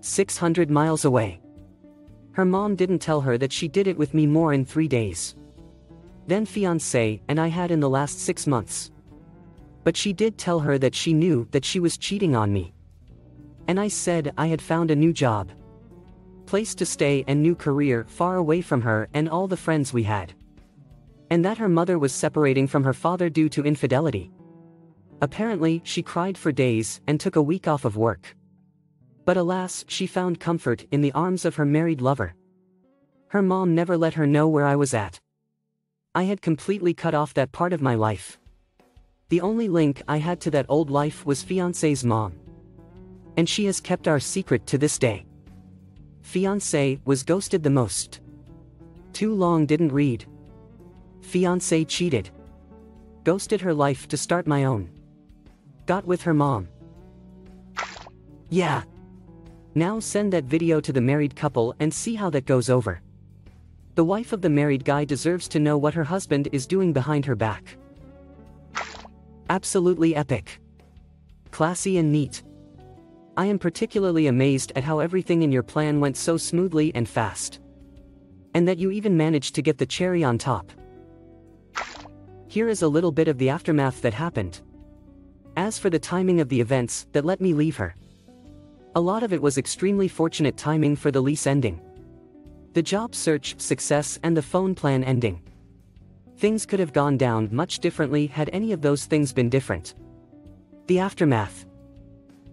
600 0.02 0.70
miles 0.70 1.06
away. 1.06 1.40
Her 2.34 2.46
mom 2.46 2.76
didn't 2.76 3.00
tell 3.00 3.22
her 3.22 3.38
that 3.38 3.52
she 3.52 3.68
did 3.68 3.88
it 3.88 3.98
with 3.98 4.14
me 4.14 4.26
more 4.26 4.54
in 4.54 4.64
three 4.64 4.88
days. 4.88 5.36
Then 6.28 6.46
fiancé 6.46 7.20
and 7.28 7.40
I 7.40 7.48
had 7.48 7.72
in 7.72 7.82
the 7.82 7.90
last 7.90 8.20
six 8.20 8.48
months. 8.48 8.92
But 9.84 9.98
she 9.98 10.14
did 10.14 10.38
tell 10.38 10.60
her 10.60 10.78
that 10.78 10.96
she 10.96 11.14
knew 11.14 11.48
that 11.52 11.66
she 11.66 11.80
was 11.80 11.98
cheating 11.98 12.36
on 12.36 12.54
me. 12.54 12.74
And 13.68 13.80
I 13.80 13.90
said 13.90 14.34
I 14.38 14.48
had 14.48 14.62
found 14.62 14.92
a 14.92 14.96
new 14.96 15.12
job. 15.12 15.52
Place 16.46 16.74
to 16.76 16.86
stay 16.86 17.24
and 17.28 17.42
new 17.42 17.56
career 17.56 18.06
far 18.08 18.38
away 18.38 18.62
from 18.62 18.82
her 18.82 19.10
and 19.14 19.28
all 19.28 19.48
the 19.48 19.58
friends 19.58 19.94
we 19.94 20.04
had. 20.04 20.34
And 21.30 21.44
that 21.44 21.58
her 21.58 21.70
mother 21.70 22.00
was 22.00 22.14
separating 22.14 22.68
from 22.68 22.84
her 22.84 22.94
father 22.94 23.30
due 23.30 23.50
to 23.50 23.64
infidelity. 23.64 24.32
Apparently, 25.22 25.82
she 25.84 26.02
cried 26.02 26.38
for 26.38 26.52
days 26.52 27.02
and 27.08 27.20
took 27.20 27.36
a 27.36 27.42
week 27.42 27.68
off 27.68 27.86
of 27.86 27.98
work. 27.98 28.36
But 29.26 29.38
alas, 29.38 29.86
she 29.88 30.08
found 30.08 30.40
comfort 30.40 30.86
in 30.92 31.02
the 31.02 31.12
arms 31.12 31.46
of 31.46 31.56
her 31.56 31.66
married 31.66 32.02
lover. 32.02 32.34
Her 33.28 33.42
mom 33.42 33.76
never 33.76 33.98
let 33.98 34.16
her 34.16 34.28
know 34.28 34.48
where 34.48 34.66
I 34.66 34.76
was 34.76 34.94
at. 34.94 35.20
I 36.14 36.24
had 36.24 36.42
completely 36.42 36.94
cut 36.94 37.14
off 37.14 37.34
that 37.36 37.52
part 37.52 37.72
of 37.72 37.82
my 37.82 37.96
life. 37.96 38.38
The 39.30 39.42
only 39.42 39.70
link 39.70 40.02
I 40.08 40.18
had 40.18 40.42
to 40.42 40.52
that 40.52 40.66
old 40.68 40.90
life 40.90 41.26
was 41.26 41.44
fiancé's 41.44 42.04
mom. 42.04 42.34
And 43.38 43.48
she 43.48 43.66
has 43.66 43.80
kept 43.80 44.08
our 44.08 44.20
secret 44.20 44.66
to 44.68 44.78
this 44.78 45.00
day. 45.00 45.26
Fiancé 46.22 47.00
was 47.06 47.24
ghosted 47.24 47.64
the 47.64 47.70
most. 47.70 48.20
Too 49.14 49.34
long 49.34 49.66
didn't 49.66 49.94
read. 49.94 50.26
Fiancé 51.22 51.88
cheated. 51.88 52.30
Ghosted 53.24 53.62
her 53.62 53.74
life 53.74 54.08
to 54.10 54.18
start 54.18 54.48
my 54.48 54.66
own. 54.66 54.90
Got 55.86 56.06
with 56.06 56.22
her 56.24 56.34
mom. 56.34 56.68
Yeah, 58.50 58.84
now 59.76 60.00
send 60.00 60.34
that 60.34 60.44
video 60.44 60.82
to 60.82 60.92
the 60.92 61.02
married 61.02 61.36
couple 61.36 61.74
and 61.80 61.94
see 61.94 62.16
how 62.16 62.30
that 62.30 62.46
goes 62.46 62.70
over. 62.70 63.02
The 63.96 64.04
wife 64.04 64.34
of 64.34 64.42
the 64.42 64.50
married 64.50 64.86
guy 64.86 65.06
deserves 65.06 65.48
to 65.50 65.60
know 65.60 65.78
what 65.78 65.94
her 65.94 66.04
husband 66.04 66.50
is 66.52 66.66
doing 66.66 66.94
behind 66.94 67.26
her 67.26 67.36
back. 67.36 67.78
Absolutely 69.50 70.16
epic. 70.16 70.60
Classy 71.52 71.98
and 71.98 72.12
neat. 72.12 72.44
I 73.36 73.46
am 73.46 73.60
particularly 73.60 74.28
amazed 74.28 74.72
at 74.76 74.84
how 74.84 75.00
everything 75.00 75.42
in 75.42 75.52
your 75.52 75.64
plan 75.64 76.00
went 76.00 76.18
so 76.18 76.38
smoothly 76.38 76.94
and 76.96 77.08
fast. 77.08 77.60
And 78.54 78.68
that 78.68 78.78
you 78.78 78.92
even 78.92 79.16
managed 79.16 79.56
to 79.56 79.62
get 79.62 79.78
the 79.78 79.86
cherry 79.86 80.24
on 80.24 80.38
top. 80.38 80.72
Here 82.48 82.68
is 82.68 82.82
a 82.82 82.88
little 82.88 83.12
bit 83.12 83.30
of 83.30 83.38
the 83.38 83.50
aftermath 83.50 84.02
that 84.02 84.14
happened. 84.14 84.62
As 85.56 85.78
for 85.78 85.90
the 85.90 86.00
timing 86.00 86.42
of 86.42 86.50
the 86.50 86.60
events 86.60 87.08
that 87.14 87.26
let 87.26 87.40
me 87.40 87.54
leave 87.54 87.78
her. 87.78 87.96
A 88.94 89.00
lot 89.00 89.24
of 89.24 89.32
it 89.32 89.42
was 89.42 89.58
extremely 89.58 90.10
fortunate 90.10 90.58
timing 90.58 90.98
for 90.98 91.12
the 91.12 91.22
lease 91.22 91.48
ending. 91.48 91.80
The 92.74 92.82
job 92.82 93.16
search, 93.16 93.58
success, 93.58 94.20
and 94.22 94.36
the 94.36 94.42
phone 94.42 94.76
plan 94.76 95.02
ending. 95.06 95.42
Things 96.38 96.66
could 96.66 96.80
have 96.80 96.92
gone 96.92 97.18
down 97.18 97.48
much 97.54 97.80
differently 97.80 98.28
had 98.28 98.50
any 98.52 98.74
of 98.74 98.82
those 98.82 99.06
things 99.06 99.32
been 99.32 99.50
different. 99.50 99.96
The 100.88 101.00
aftermath. 101.00 101.66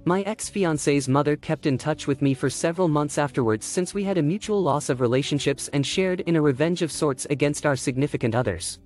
My 0.05 0.23
ex-fiancé's 0.23 1.09
mother 1.09 1.35
kept 1.35 1.67
in 1.67 1.77
touch 1.77 2.07
with 2.07 2.23
me 2.23 2.35
for 2.35 2.49
several 2.49 2.87
months 2.87 3.19
afterwards 3.19 3.67
since 3.67 3.93
we 3.93 4.05
had 4.05 4.17
a 4.17 4.23
mutual 4.23 4.63
loss 4.63 4.89
of 4.91 5.01
relationships 5.01 5.69
and 5.73 5.85
shared 5.85 6.21
in 6.21 6.37
a 6.37 6.43
revenge 6.43 6.83
of 6.83 6.93
sorts 6.93 7.27
against 7.31 7.67
our 7.67 7.75
significant 7.75 8.37
others. 8.37 8.79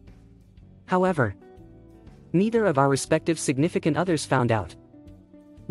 However, 0.87 1.35
neither 2.33 2.65
of 2.65 2.79
our 2.79 2.89
respective 2.89 3.39
significant 3.39 3.99
others 3.99 4.25
found 4.25 4.51
out. 4.51 4.75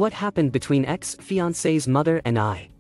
What 0.02 0.14
happened 0.14 0.52
between 0.52 0.84
ex-fiancé's 0.86 1.88
mother 1.88 2.24
and 2.26 2.40
I? 2.40 2.72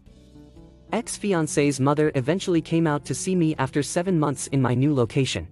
Ex-fiancé's 0.91 1.79
mother 1.79 2.11
eventually 2.15 2.63
came 2.63 2.87
out 2.87 3.05
to 3.05 3.13
see 3.13 3.35
me 3.35 3.53
after 3.59 3.83
seven 3.83 4.19
months 4.19 4.47
in 4.47 4.59
my 4.59 4.73
new 4.73 4.91
location. 4.91 5.47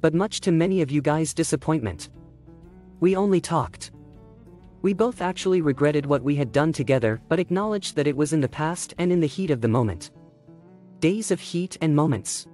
But 0.00 0.14
much 0.14 0.38
to 0.42 0.52
many 0.52 0.80
of 0.80 0.92
you 0.92 1.02
guys' 1.02 1.34
disappointment. 1.34 2.10
We 3.00 3.16
only 3.16 3.40
talked. 3.40 3.90
We 4.82 4.92
both 4.92 5.20
actually 5.20 5.62
regretted 5.62 6.06
what 6.06 6.22
we 6.22 6.36
had 6.36 6.52
done 6.52 6.72
together 6.72 7.20
but 7.28 7.40
acknowledged 7.40 7.96
that 7.96 8.06
it 8.06 8.16
was 8.16 8.32
in 8.32 8.40
the 8.40 8.48
past 8.48 8.94
and 8.98 9.10
in 9.10 9.18
the 9.18 9.26
heat 9.26 9.50
of 9.50 9.60
the 9.60 9.66
moment. 9.66 10.12
Days 11.00 11.32
of 11.32 11.40
heat 11.40 11.76
and 11.80 11.96
moments. 11.96 12.46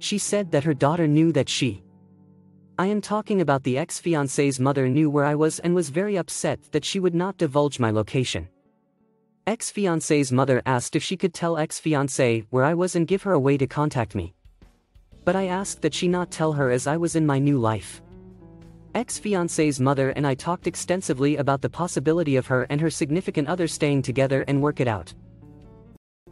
She 0.00 0.18
said 0.18 0.50
that 0.50 0.64
her 0.64 0.74
daughter 0.74 1.06
knew 1.06 1.30
that 1.30 1.48
she 1.48 1.84
I 2.80 2.86
am 2.86 3.00
talking 3.00 3.40
about 3.40 3.64
the 3.64 3.76
ex-fiancé's 3.76 4.60
mother 4.60 4.88
knew 4.88 5.10
where 5.10 5.24
I 5.24 5.34
was 5.34 5.58
and 5.58 5.74
was 5.74 5.88
very 5.88 6.14
upset 6.14 6.60
that 6.70 6.84
she 6.84 7.00
would 7.00 7.14
not 7.14 7.36
divulge 7.36 7.80
my 7.80 7.90
location. 7.90 8.46
Ex-fiancé's 9.48 10.30
mother 10.30 10.62
asked 10.64 10.94
if 10.94 11.02
she 11.02 11.16
could 11.16 11.34
tell 11.34 11.58
ex-fiancé 11.58 12.46
where 12.50 12.62
I 12.62 12.74
was 12.74 12.94
and 12.94 13.08
give 13.08 13.22
her 13.22 13.32
a 13.32 13.40
way 13.40 13.56
to 13.58 13.66
contact 13.66 14.14
me. 14.14 14.32
But 15.24 15.34
I 15.34 15.48
asked 15.48 15.82
that 15.82 15.92
she 15.92 16.06
not 16.06 16.30
tell 16.30 16.52
her 16.52 16.70
as 16.70 16.86
I 16.86 16.96
was 16.96 17.16
in 17.16 17.26
my 17.26 17.40
new 17.40 17.58
life. 17.58 18.00
Ex 18.94 19.18
fiance's 19.18 19.80
mother 19.80 20.10
and 20.10 20.24
I 20.24 20.36
talked 20.36 20.68
extensively 20.68 21.36
about 21.38 21.62
the 21.62 21.68
possibility 21.68 22.36
of 22.36 22.46
her 22.46 22.62
and 22.70 22.80
her 22.80 22.90
significant 22.90 23.48
other 23.48 23.66
staying 23.66 24.02
together 24.02 24.44
and 24.46 24.62
work 24.62 24.78
it 24.78 24.86
out. 24.86 25.12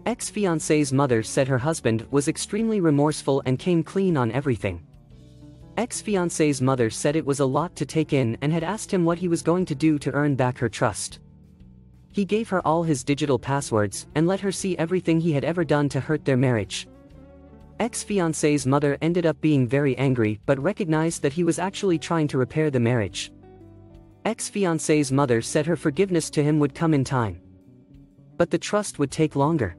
Ex 0.07 0.31
fiance's 0.31 0.93
mother 0.93 1.25
said 1.25 1.49
her 1.49 1.59
husband 1.59 2.07
was 2.13 2.29
extremely 2.29 2.81
remorseful 2.81 3.43
and 3.47 3.59
came 3.59 3.83
clean 3.83 4.17
on 4.17 4.31
everything. 4.31 4.87
Ex 5.77 6.01
fiance's 6.01 6.63
mother 6.63 6.89
said 6.89 7.17
it 7.17 7.27
was 7.27 7.41
a 7.41 7.45
lot 7.45 7.77
to 7.77 7.85
take 7.85 8.15
in 8.15 8.39
and 8.41 8.51
had 8.51 8.65
asked 8.65 8.91
him 8.91 9.05
what 9.05 9.19
he 9.19 9.29
was 9.29 9.43
going 9.43 9.67
to 9.67 9.75
do 9.75 9.99
to 9.99 10.11
earn 10.13 10.35
back 10.35 10.57
her 10.57 10.71
trust. 10.71 11.19
He 12.13 12.25
gave 12.25 12.49
her 12.49 12.67
all 12.67 12.83
his 12.83 13.05
digital 13.05 13.39
passwords 13.39 14.07
and 14.15 14.27
let 14.27 14.41
her 14.41 14.51
see 14.51 14.79
everything 14.79 15.21
he 15.21 15.33
had 15.33 15.45
ever 15.45 15.65
done 15.65 15.91
to 15.91 16.01
hurt 16.01 16.25
their 16.25 16.39
marriage. 16.39 16.89
Ex-fiance's 17.79 18.67
mother 18.67 18.97
ended 19.03 19.27
up 19.27 19.39
being 19.43 19.69
very 19.69 19.95
angry 19.99 20.41
but 20.47 20.59
recognized 20.59 21.21
that 21.21 21.35
he 21.35 21.45
was 21.45 21.59
actually 21.59 21.99
trying 21.99 22.27
to 22.29 22.39
repair 22.39 22.71
the 22.71 22.81
marriage. 22.81 23.31
Ex-fiance's 24.25 25.13
mother 25.13 25.43
said 25.43 25.67
her 25.67 25.77
forgiveness 25.77 26.31
to 26.31 26.43
him 26.43 26.59
would 26.59 26.75
come 26.75 26.95
in 26.95 27.05
time. 27.05 27.39
But 28.39 28.51
the 28.51 28.59
trust 28.59 28.99
would 28.99 29.11
take 29.11 29.37
longer. 29.37 29.77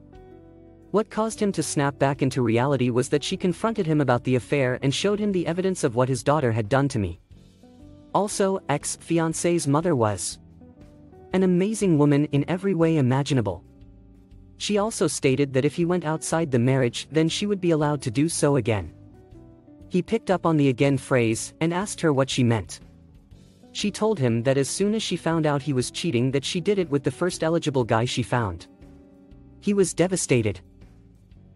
What 0.91 1.09
caused 1.09 1.39
him 1.41 1.51
to 1.51 1.61
snap 1.61 1.99
back 1.99 2.21
into 2.21 2.41
reality 2.41 2.89
was 2.89 3.09
that 3.09 3.23
she 3.23 3.35
confronted 3.35 3.85
him 3.85 3.99
about 3.99 4.23
the 4.23 4.35
affair 4.35 4.79
and 4.81 4.93
showed 4.93 5.19
him 5.19 5.33
the 5.33 5.45
evidence 5.45 5.83
of 5.83 5.95
what 5.95 6.07
his 6.07 6.23
daughter 6.23 6.51
had 6.51 6.69
done 6.69 6.87
to 6.89 6.99
me. 6.99 7.19
Also, 8.13 8.59
ex-fiance's 8.69 9.67
mother 9.67 9.95
was 9.95 10.39
an 11.33 11.43
amazing 11.43 11.97
woman 11.97 12.25
in 12.31 12.45
every 12.47 12.73
way 12.73 12.97
imaginable. 12.97 13.63
She 14.57 14.77
also 14.77 15.07
stated 15.07 15.53
that 15.53 15.65
if 15.65 15.75
he 15.75 15.83
went 15.83 16.05
outside 16.05 16.49
the 16.49 16.57
marriage 16.57 17.07
then 17.11 17.27
she 17.27 17.45
would 17.45 17.59
be 17.59 17.71
allowed 17.71 18.01
to 18.03 18.11
do 18.11 18.29
so 18.29 18.55
again. 18.55 18.93
He 19.89 20.01
picked 20.01 20.31
up 20.31 20.45
on 20.45 20.55
the 20.55 20.69
again 20.69 20.97
phrase 20.97 21.53
and 21.59 21.73
asked 21.73 21.99
her 22.01 22.13
what 22.13 22.29
she 22.29 22.43
meant. 22.43 22.79
She 23.73 23.91
told 23.91 24.17
him 24.17 24.41
that 24.43 24.57
as 24.57 24.69
soon 24.69 24.95
as 24.95 25.03
she 25.03 25.17
found 25.17 25.45
out 25.45 25.61
he 25.61 25.73
was 25.73 25.91
cheating 25.91 26.31
that 26.31 26.45
she 26.45 26.61
did 26.61 26.79
it 26.79 26.89
with 26.89 27.03
the 27.03 27.11
first 27.11 27.43
eligible 27.43 27.83
guy 27.83 28.05
she 28.05 28.23
found. 28.23 28.67
He 29.59 29.73
was 29.73 29.93
devastated. 29.93 30.61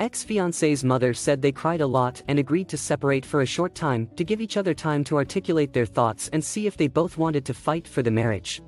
Ex-fiance's 0.01 0.83
mother 0.83 1.13
said 1.13 1.43
they 1.43 1.51
cried 1.51 1.79
a 1.79 1.85
lot 1.85 2.23
and 2.27 2.39
agreed 2.39 2.67
to 2.67 2.75
separate 2.75 3.23
for 3.23 3.41
a 3.41 3.45
short 3.45 3.75
time 3.75 4.09
to 4.15 4.23
give 4.23 4.41
each 4.41 4.57
other 4.57 4.73
time 4.73 5.03
to 5.03 5.15
articulate 5.15 5.73
their 5.73 5.85
thoughts 5.85 6.27
and 6.33 6.43
see 6.43 6.65
if 6.65 6.75
they 6.75 6.87
both 6.87 7.19
wanted 7.19 7.45
to 7.45 7.53
fight 7.53 7.87
for 7.87 8.01
the 8.01 8.09
marriage. 8.09 8.63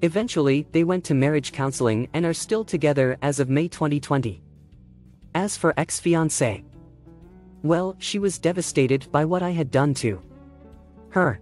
Eventually, 0.00 0.66
they 0.72 0.84
went 0.84 1.04
to 1.04 1.12
marriage 1.12 1.52
counseling 1.52 2.08
and 2.14 2.24
are 2.24 2.32
still 2.32 2.64
together 2.64 3.18
as 3.20 3.40
of 3.40 3.50
May 3.50 3.68
2020. 3.68 4.42
As 5.34 5.54
for 5.54 5.74
ex-fiancé, 5.76 6.64
well, 7.62 7.94
she 7.98 8.18
was 8.18 8.38
devastated 8.38 9.06
by 9.12 9.26
what 9.26 9.42
I 9.42 9.50
had 9.50 9.70
done 9.70 9.92
to 9.96 10.22
her. 11.10 11.40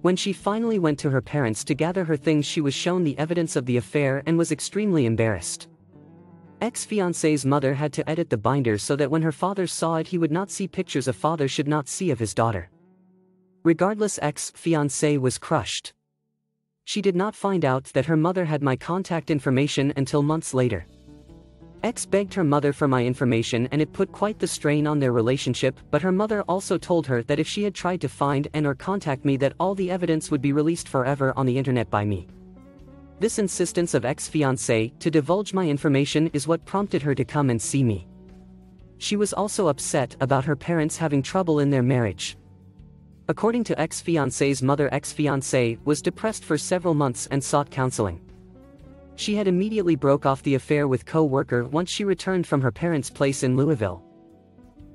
When 0.00 0.16
she 0.16 0.32
finally 0.32 0.78
went 0.78 0.98
to 1.00 1.10
her 1.10 1.20
parents 1.20 1.64
to 1.64 1.74
gather 1.74 2.04
her 2.04 2.16
things 2.16 2.46
she 2.46 2.62
was 2.62 2.72
shown 2.72 3.04
the 3.04 3.18
evidence 3.18 3.56
of 3.56 3.66
the 3.66 3.76
affair 3.76 4.22
and 4.24 4.38
was 4.38 4.52
extremely 4.52 5.04
embarrassed. 5.04 5.68
Ex-fiancé's 6.62 7.44
mother 7.44 7.74
had 7.74 7.92
to 7.92 8.08
edit 8.08 8.30
the 8.30 8.36
binder 8.38 8.78
so 8.78 8.96
that 8.96 9.10
when 9.10 9.20
her 9.20 9.32
father 9.32 9.66
saw 9.66 9.96
it 9.96 10.06
he 10.06 10.16
would 10.16 10.32
not 10.32 10.50
see 10.50 10.66
pictures 10.66 11.06
a 11.06 11.12
father 11.12 11.48
should 11.48 11.68
not 11.68 11.86
see 11.86 12.10
of 12.10 12.18
his 12.18 12.32
daughter. 12.32 12.70
Regardless 13.62 14.18
ex-fiancé 14.22 15.18
was 15.18 15.36
crushed. 15.36 15.92
She 16.84 17.02
did 17.02 17.14
not 17.14 17.34
find 17.34 17.64
out 17.64 17.84
that 17.92 18.06
her 18.06 18.16
mother 18.16 18.46
had 18.46 18.62
my 18.62 18.74
contact 18.74 19.30
information 19.30 19.92
until 19.96 20.22
months 20.22 20.54
later. 20.54 20.86
Ex 21.82 22.06
begged 22.06 22.32
her 22.32 22.44
mother 22.44 22.72
for 22.72 22.88
my 22.88 23.04
information 23.04 23.68
and 23.70 23.82
it 23.82 23.92
put 23.92 24.10
quite 24.10 24.38
the 24.38 24.46
strain 24.46 24.86
on 24.86 24.98
their 24.98 25.12
relationship 25.12 25.78
but 25.90 26.00
her 26.00 26.12
mother 26.12 26.40
also 26.42 26.78
told 26.78 27.06
her 27.06 27.22
that 27.24 27.38
if 27.38 27.46
she 27.46 27.64
had 27.64 27.74
tried 27.74 28.00
to 28.00 28.08
find 28.08 28.48
and 28.54 28.66
or 28.66 28.74
contact 28.74 29.26
me 29.26 29.36
that 29.36 29.52
all 29.60 29.74
the 29.74 29.90
evidence 29.90 30.30
would 30.30 30.40
be 30.40 30.54
released 30.54 30.88
forever 30.88 31.34
on 31.36 31.44
the 31.44 31.58
internet 31.58 31.90
by 31.90 32.02
me. 32.04 32.26
This 33.18 33.38
insistence 33.38 33.94
of 33.94 34.04
ex-fiancé 34.04 34.98
to 34.98 35.10
divulge 35.10 35.54
my 35.54 35.66
information 35.66 36.28
is 36.34 36.46
what 36.46 36.66
prompted 36.66 37.00
her 37.00 37.14
to 37.14 37.24
come 37.24 37.48
and 37.48 37.60
see 37.60 37.82
me. 37.82 38.06
She 38.98 39.16
was 39.16 39.32
also 39.32 39.68
upset 39.68 40.14
about 40.20 40.44
her 40.44 40.56
parents 40.56 40.98
having 40.98 41.22
trouble 41.22 41.60
in 41.60 41.70
their 41.70 41.82
marriage. 41.82 42.36
According 43.28 43.64
to 43.64 43.80
ex-fiancé's 43.80 44.62
mother 44.62 44.92
ex-fiancé 44.92 45.78
was 45.86 46.02
depressed 46.02 46.44
for 46.44 46.58
several 46.58 46.92
months 46.92 47.26
and 47.30 47.42
sought 47.42 47.70
counseling. 47.70 48.20
She 49.16 49.34
had 49.34 49.48
immediately 49.48 49.96
broke 49.96 50.26
off 50.26 50.42
the 50.42 50.54
affair 50.54 50.86
with 50.86 51.06
co-worker 51.06 51.64
once 51.64 51.88
she 51.88 52.04
returned 52.04 52.46
from 52.46 52.60
her 52.60 52.70
parents' 52.70 53.08
place 53.08 53.42
in 53.42 53.56
Louisville. 53.56 54.04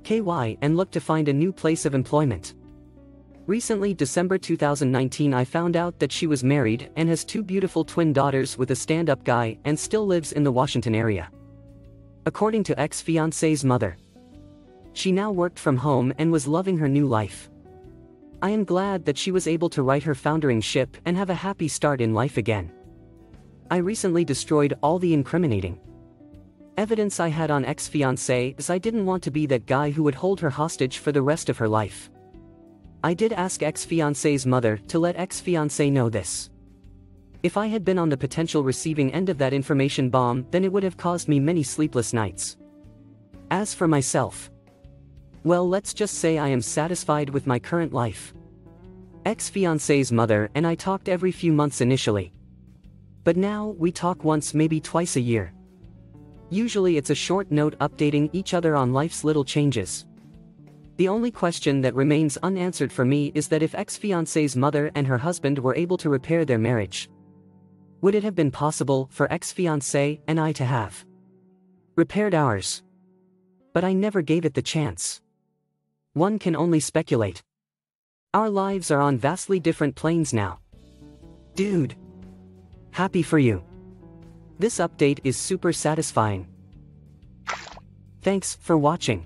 KY 0.03 0.59
and 0.61 0.77
looked 0.77 0.93
to 0.93 1.01
find 1.01 1.27
a 1.27 1.33
new 1.33 1.51
place 1.51 1.85
of 1.85 1.95
employment. 1.95 2.53
Recently 3.47 3.95
December 3.95 4.37
2019 4.37 5.33
I 5.33 5.43
found 5.43 5.75
out 5.75 5.97
that 5.97 6.11
she 6.11 6.27
was 6.27 6.43
married 6.43 6.91
and 6.95 7.09
has 7.09 7.25
two 7.25 7.41
beautiful 7.41 7.83
twin 7.83 8.13
daughters 8.13 8.55
with 8.55 8.69
a 8.69 8.75
stand-up 8.75 9.23
guy 9.23 9.57
and 9.65 9.77
still 9.77 10.05
lives 10.05 10.33
in 10.33 10.43
the 10.43 10.51
Washington 10.51 10.93
area. 10.93 11.27
According 12.27 12.63
to 12.65 12.79
ex-fiancé's 12.79 13.65
mother. 13.65 13.97
She 14.93 15.11
now 15.11 15.31
worked 15.31 15.57
from 15.57 15.75
home 15.75 16.13
and 16.19 16.31
was 16.31 16.47
loving 16.47 16.77
her 16.77 16.87
new 16.87 17.07
life. 17.07 17.49
I 18.43 18.51
am 18.51 18.63
glad 18.63 19.05
that 19.05 19.17
she 19.17 19.31
was 19.31 19.47
able 19.47 19.71
to 19.71 19.81
right 19.81 20.03
her 20.03 20.13
foundering 20.13 20.61
ship 20.61 20.95
and 21.05 21.17
have 21.17 21.31
a 21.31 21.33
happy 21.33 21.67
start 21.67 21.99
in 21.99 22.13
life 22.13 22.37
again. 22.37 22.71
I 23.71 23.77
recently 23.77 24.23
destroyed 24.23 24.75
all 24.83 24.99
the 24.99 25.15
incriminating 25.15 25.79
evidence 26.77 27.19
I 27.19 27.29
had 27.29 27.49
on 27.49 27.65
ex-fiancé 27.65 28.53
as 28.59 28.69
I 28.69 28.77
didn't 28.77 29.07
want 29.07 29.23
to 29.23 29.31
be 29.31 29.47
that 29.47 29.65
guy 29.65 29.89
who 29.89 30.03
would 30.03 30.15
hold 30.15 30.39
her 30.41 30.51
hostage 30.51 30.99
for 30.99 31.11
the 31.11 31.23
rest 31.23 31.49
of 31.49 31.57
her 31.57 31.67
life. 31.67 32.10
I 33.03 33.15
did 33.15 33.33
ask 33.33 33.63
ex-fiancé's 33.63 34.45
mother 34.45 34.77
to 34.87 34.99
let 34.99 35.15
ex-fiancé 35.15 35.91
know 35.91 36.07
this. 36.07 36.51
If 37.41 37.57
I 37.57 37.65
had 37.65 37.83
been 37.83 37.97
on 37.97 38.09
the 38.09 38.17
potential 38.17 38.63
receiving 38.63 39.11
end 39.11 39.29
of 39.29 39.39
that 39.39 39.53
information 39.53 40.11
bomb 40.11 40.45
then 40.51 40.63
it 40.63 40.71
would 40.71 40.83
have 40.83 40.97
caused 40.97 41.27
me 41.27 41.39
many 41.39 41.63
sleepless 41.63 42.13
nights. 42.13 42.57
As 43.49 43.73
for 43.73 43.87
myself, 43.87 44.51
well 45.43 45.67
let's 45.67 45.95
just 45.95 46.19
say 46.19 46.37
I 46.37 46.49
am 46.49 46.61
satisfied 46.61 47.31
with 47.31 47.47
my 47.47 47.57
current 47.57 47.91
life. 47.91 48.35
Ex-fiancé's 49.25 50.11
mother 50.11 50.51
and 50.53 50.67
I 50.67 50.75
talked 50.75 51.09
every 51.09 51.31
few 51.31 51.51
months 51.51 51.81
initially. 51.81 52.33
But 53.23 53.37
now, 53.37 53.75
we 53.77 53.91
talk 53.91 54.23
once 54.23 54.53
maybe 54.53 54.79
twice 54.79 55.15
a 55.15 55.21
year. 55.21 55.53
Usually 56.49 56.97
it's 56.97 57.11
a 57.11 57.15
short 57.15 57.51
note 57.51 57.77
updating 57.79 58.29
each 58.33 58.53
other 58.53 58.75
on 58.75 58.93
life's 58.93 59.23
little 59.23 59.43
changes. 59.43 60.05
The 60.97 61.07
only 61.07 61.31
question 61.31 61.81
that 61.81 61.95
remains 61.95 62.37
unanswered 62.37 62.91
for 62.91 63.05
me 63.05 63.31
is 63.33 63.47
that 63.47 63.63
if 63.63 63.73
ex-fiancé's 63.73 64.55
mother 64.55 64.91
and 64.93 65.07
her 65.07 65.17
husband 65.17 65.57
were 65.57 65.75
able 65.75 65.97
to 65.97 66.09
repair 66.09 66.45
their 66.45 66.59
marriage, 66.59 67.09
would 68.01 68.15
it 68.15 68.23
have 68.23 68.35
been 68.35 68.51
possible 68.51 69.09
for 69.11 69.31
ex-fiancé 69.31 70.19
and 70.27 70.39
I 70.39 70.51
to 70.53 70.65
have 70.65 71.05
repaired 71.95 72.35
ours? 72.35 72.83
But 73.73 73.83
I 73.83 73.93
never 73.93 74.21
gave 74.21 74.45
it 74.45 74.53
the 74.53 74.61
chance. 74.61 75.21
One 76.13 76.39
can 76.39 76.55
only 76.55 76.79
speculate. 76.79 77.41
Our 78.33 78.49
lives 78.49 78.91
are 78.91 79.01
on 79.01 79.17
vastly 79.17 79.59
different 79.59 79.95
planes 79.95 80.33
now. 80.33 80.59
Dude. 81.55 81.95
Happy 82.91 83.23
for 83.23 83.39
you. 83.39 83.63
This 84.59 84.79
update 84.79 85.19
is 85.23 85.37
super 85.37 85.71
satisfying. 85.71 86.47
Thanks 88.21 88.55
for 88.55 88.77
watching. 88.77 89.25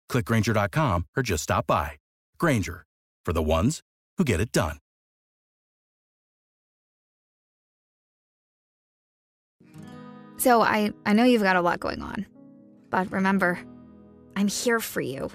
clickgrainger.com, 0.11 1.07
or 1.15 1.23
just 1.23 1.43
stop 1.43 1.65
by. 1.67 1.91
Grainger, 2.37 2.85
for 3.25 3.33
the 3.33 3.41
ones 3.41 3.81
who 4.17 4.25
get 4.25 4.39
it 4.41 4.51
done. 4.51 4.77
So 10.37 10.61
I, 10.63 10.91
I 11.05 11.13
know 11.13 11.23
you've 11.23 11.43
got 11.43 11.55
a 11.55 11.61
lot 11.61 11.79
going 11.79 12.01
on. 12.01 12.25
But 12.89 13.11
remember, 13.11 13.59
I'm 14.35 14.47
here 14.47 14.79
for 14.79 14.99
you. 14.99 15.31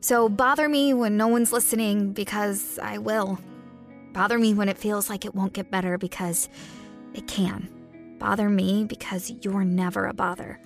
So 0.00 0.28
bother 0.28 0.68
me 0.68 0.92
when 0.92 1.16
no 1.16 1.28
one's 1.28 1.50
listening 1.50 2.12
because 2.12 2.78
I 2.78 2.98
will. 2.98 3.38
Bother 4.12 4.38
me 4.38 4.52
when 4.52 4.68
it 4.68 4.76
feels 4.78 5.08
like 5.08 5.24
it 5.24 5.34
won't 5.34 5.54
get 5.54 5.70
better 5.70 5.96
because 5.96 6.48
it 7.14 7.26
can. 7.26 7.70
Bother 8.18 8.50
me 8.50 8.84
because 8.84 9.32
you're 9.42 9.64
never 9.64 10.06
a 10.06 10.12
bother. 10.12 10.60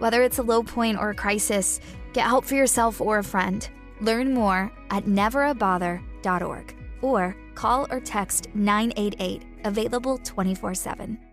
Whether 0.00 0.22
it's 0.22 0.38
a 0.38 0.42
low 0.42 0.62
point 0.62 0.98
or 0.98 1.10
a 1.10 1.14
crisis, 1.14 1.78
get 2.14 2.26
help 2.26 2.46
for 2.46 2.54
yourself 2.54 3.00
or 3.00 3.18
a 3.18 3.24
friend. 3.24 3.68
Learn 4.00 4.32
more 4.34 4.72
at 4.90 5.04
neverabother.org. 5.04 6.74
or 7.02 7.36
call 7.54 7.86
or 7.90 8.00
text 8.00 8.48
988, 8.54 9.42
available 9.64 10.18
24 10.18 10.74
7. 10.74 11.29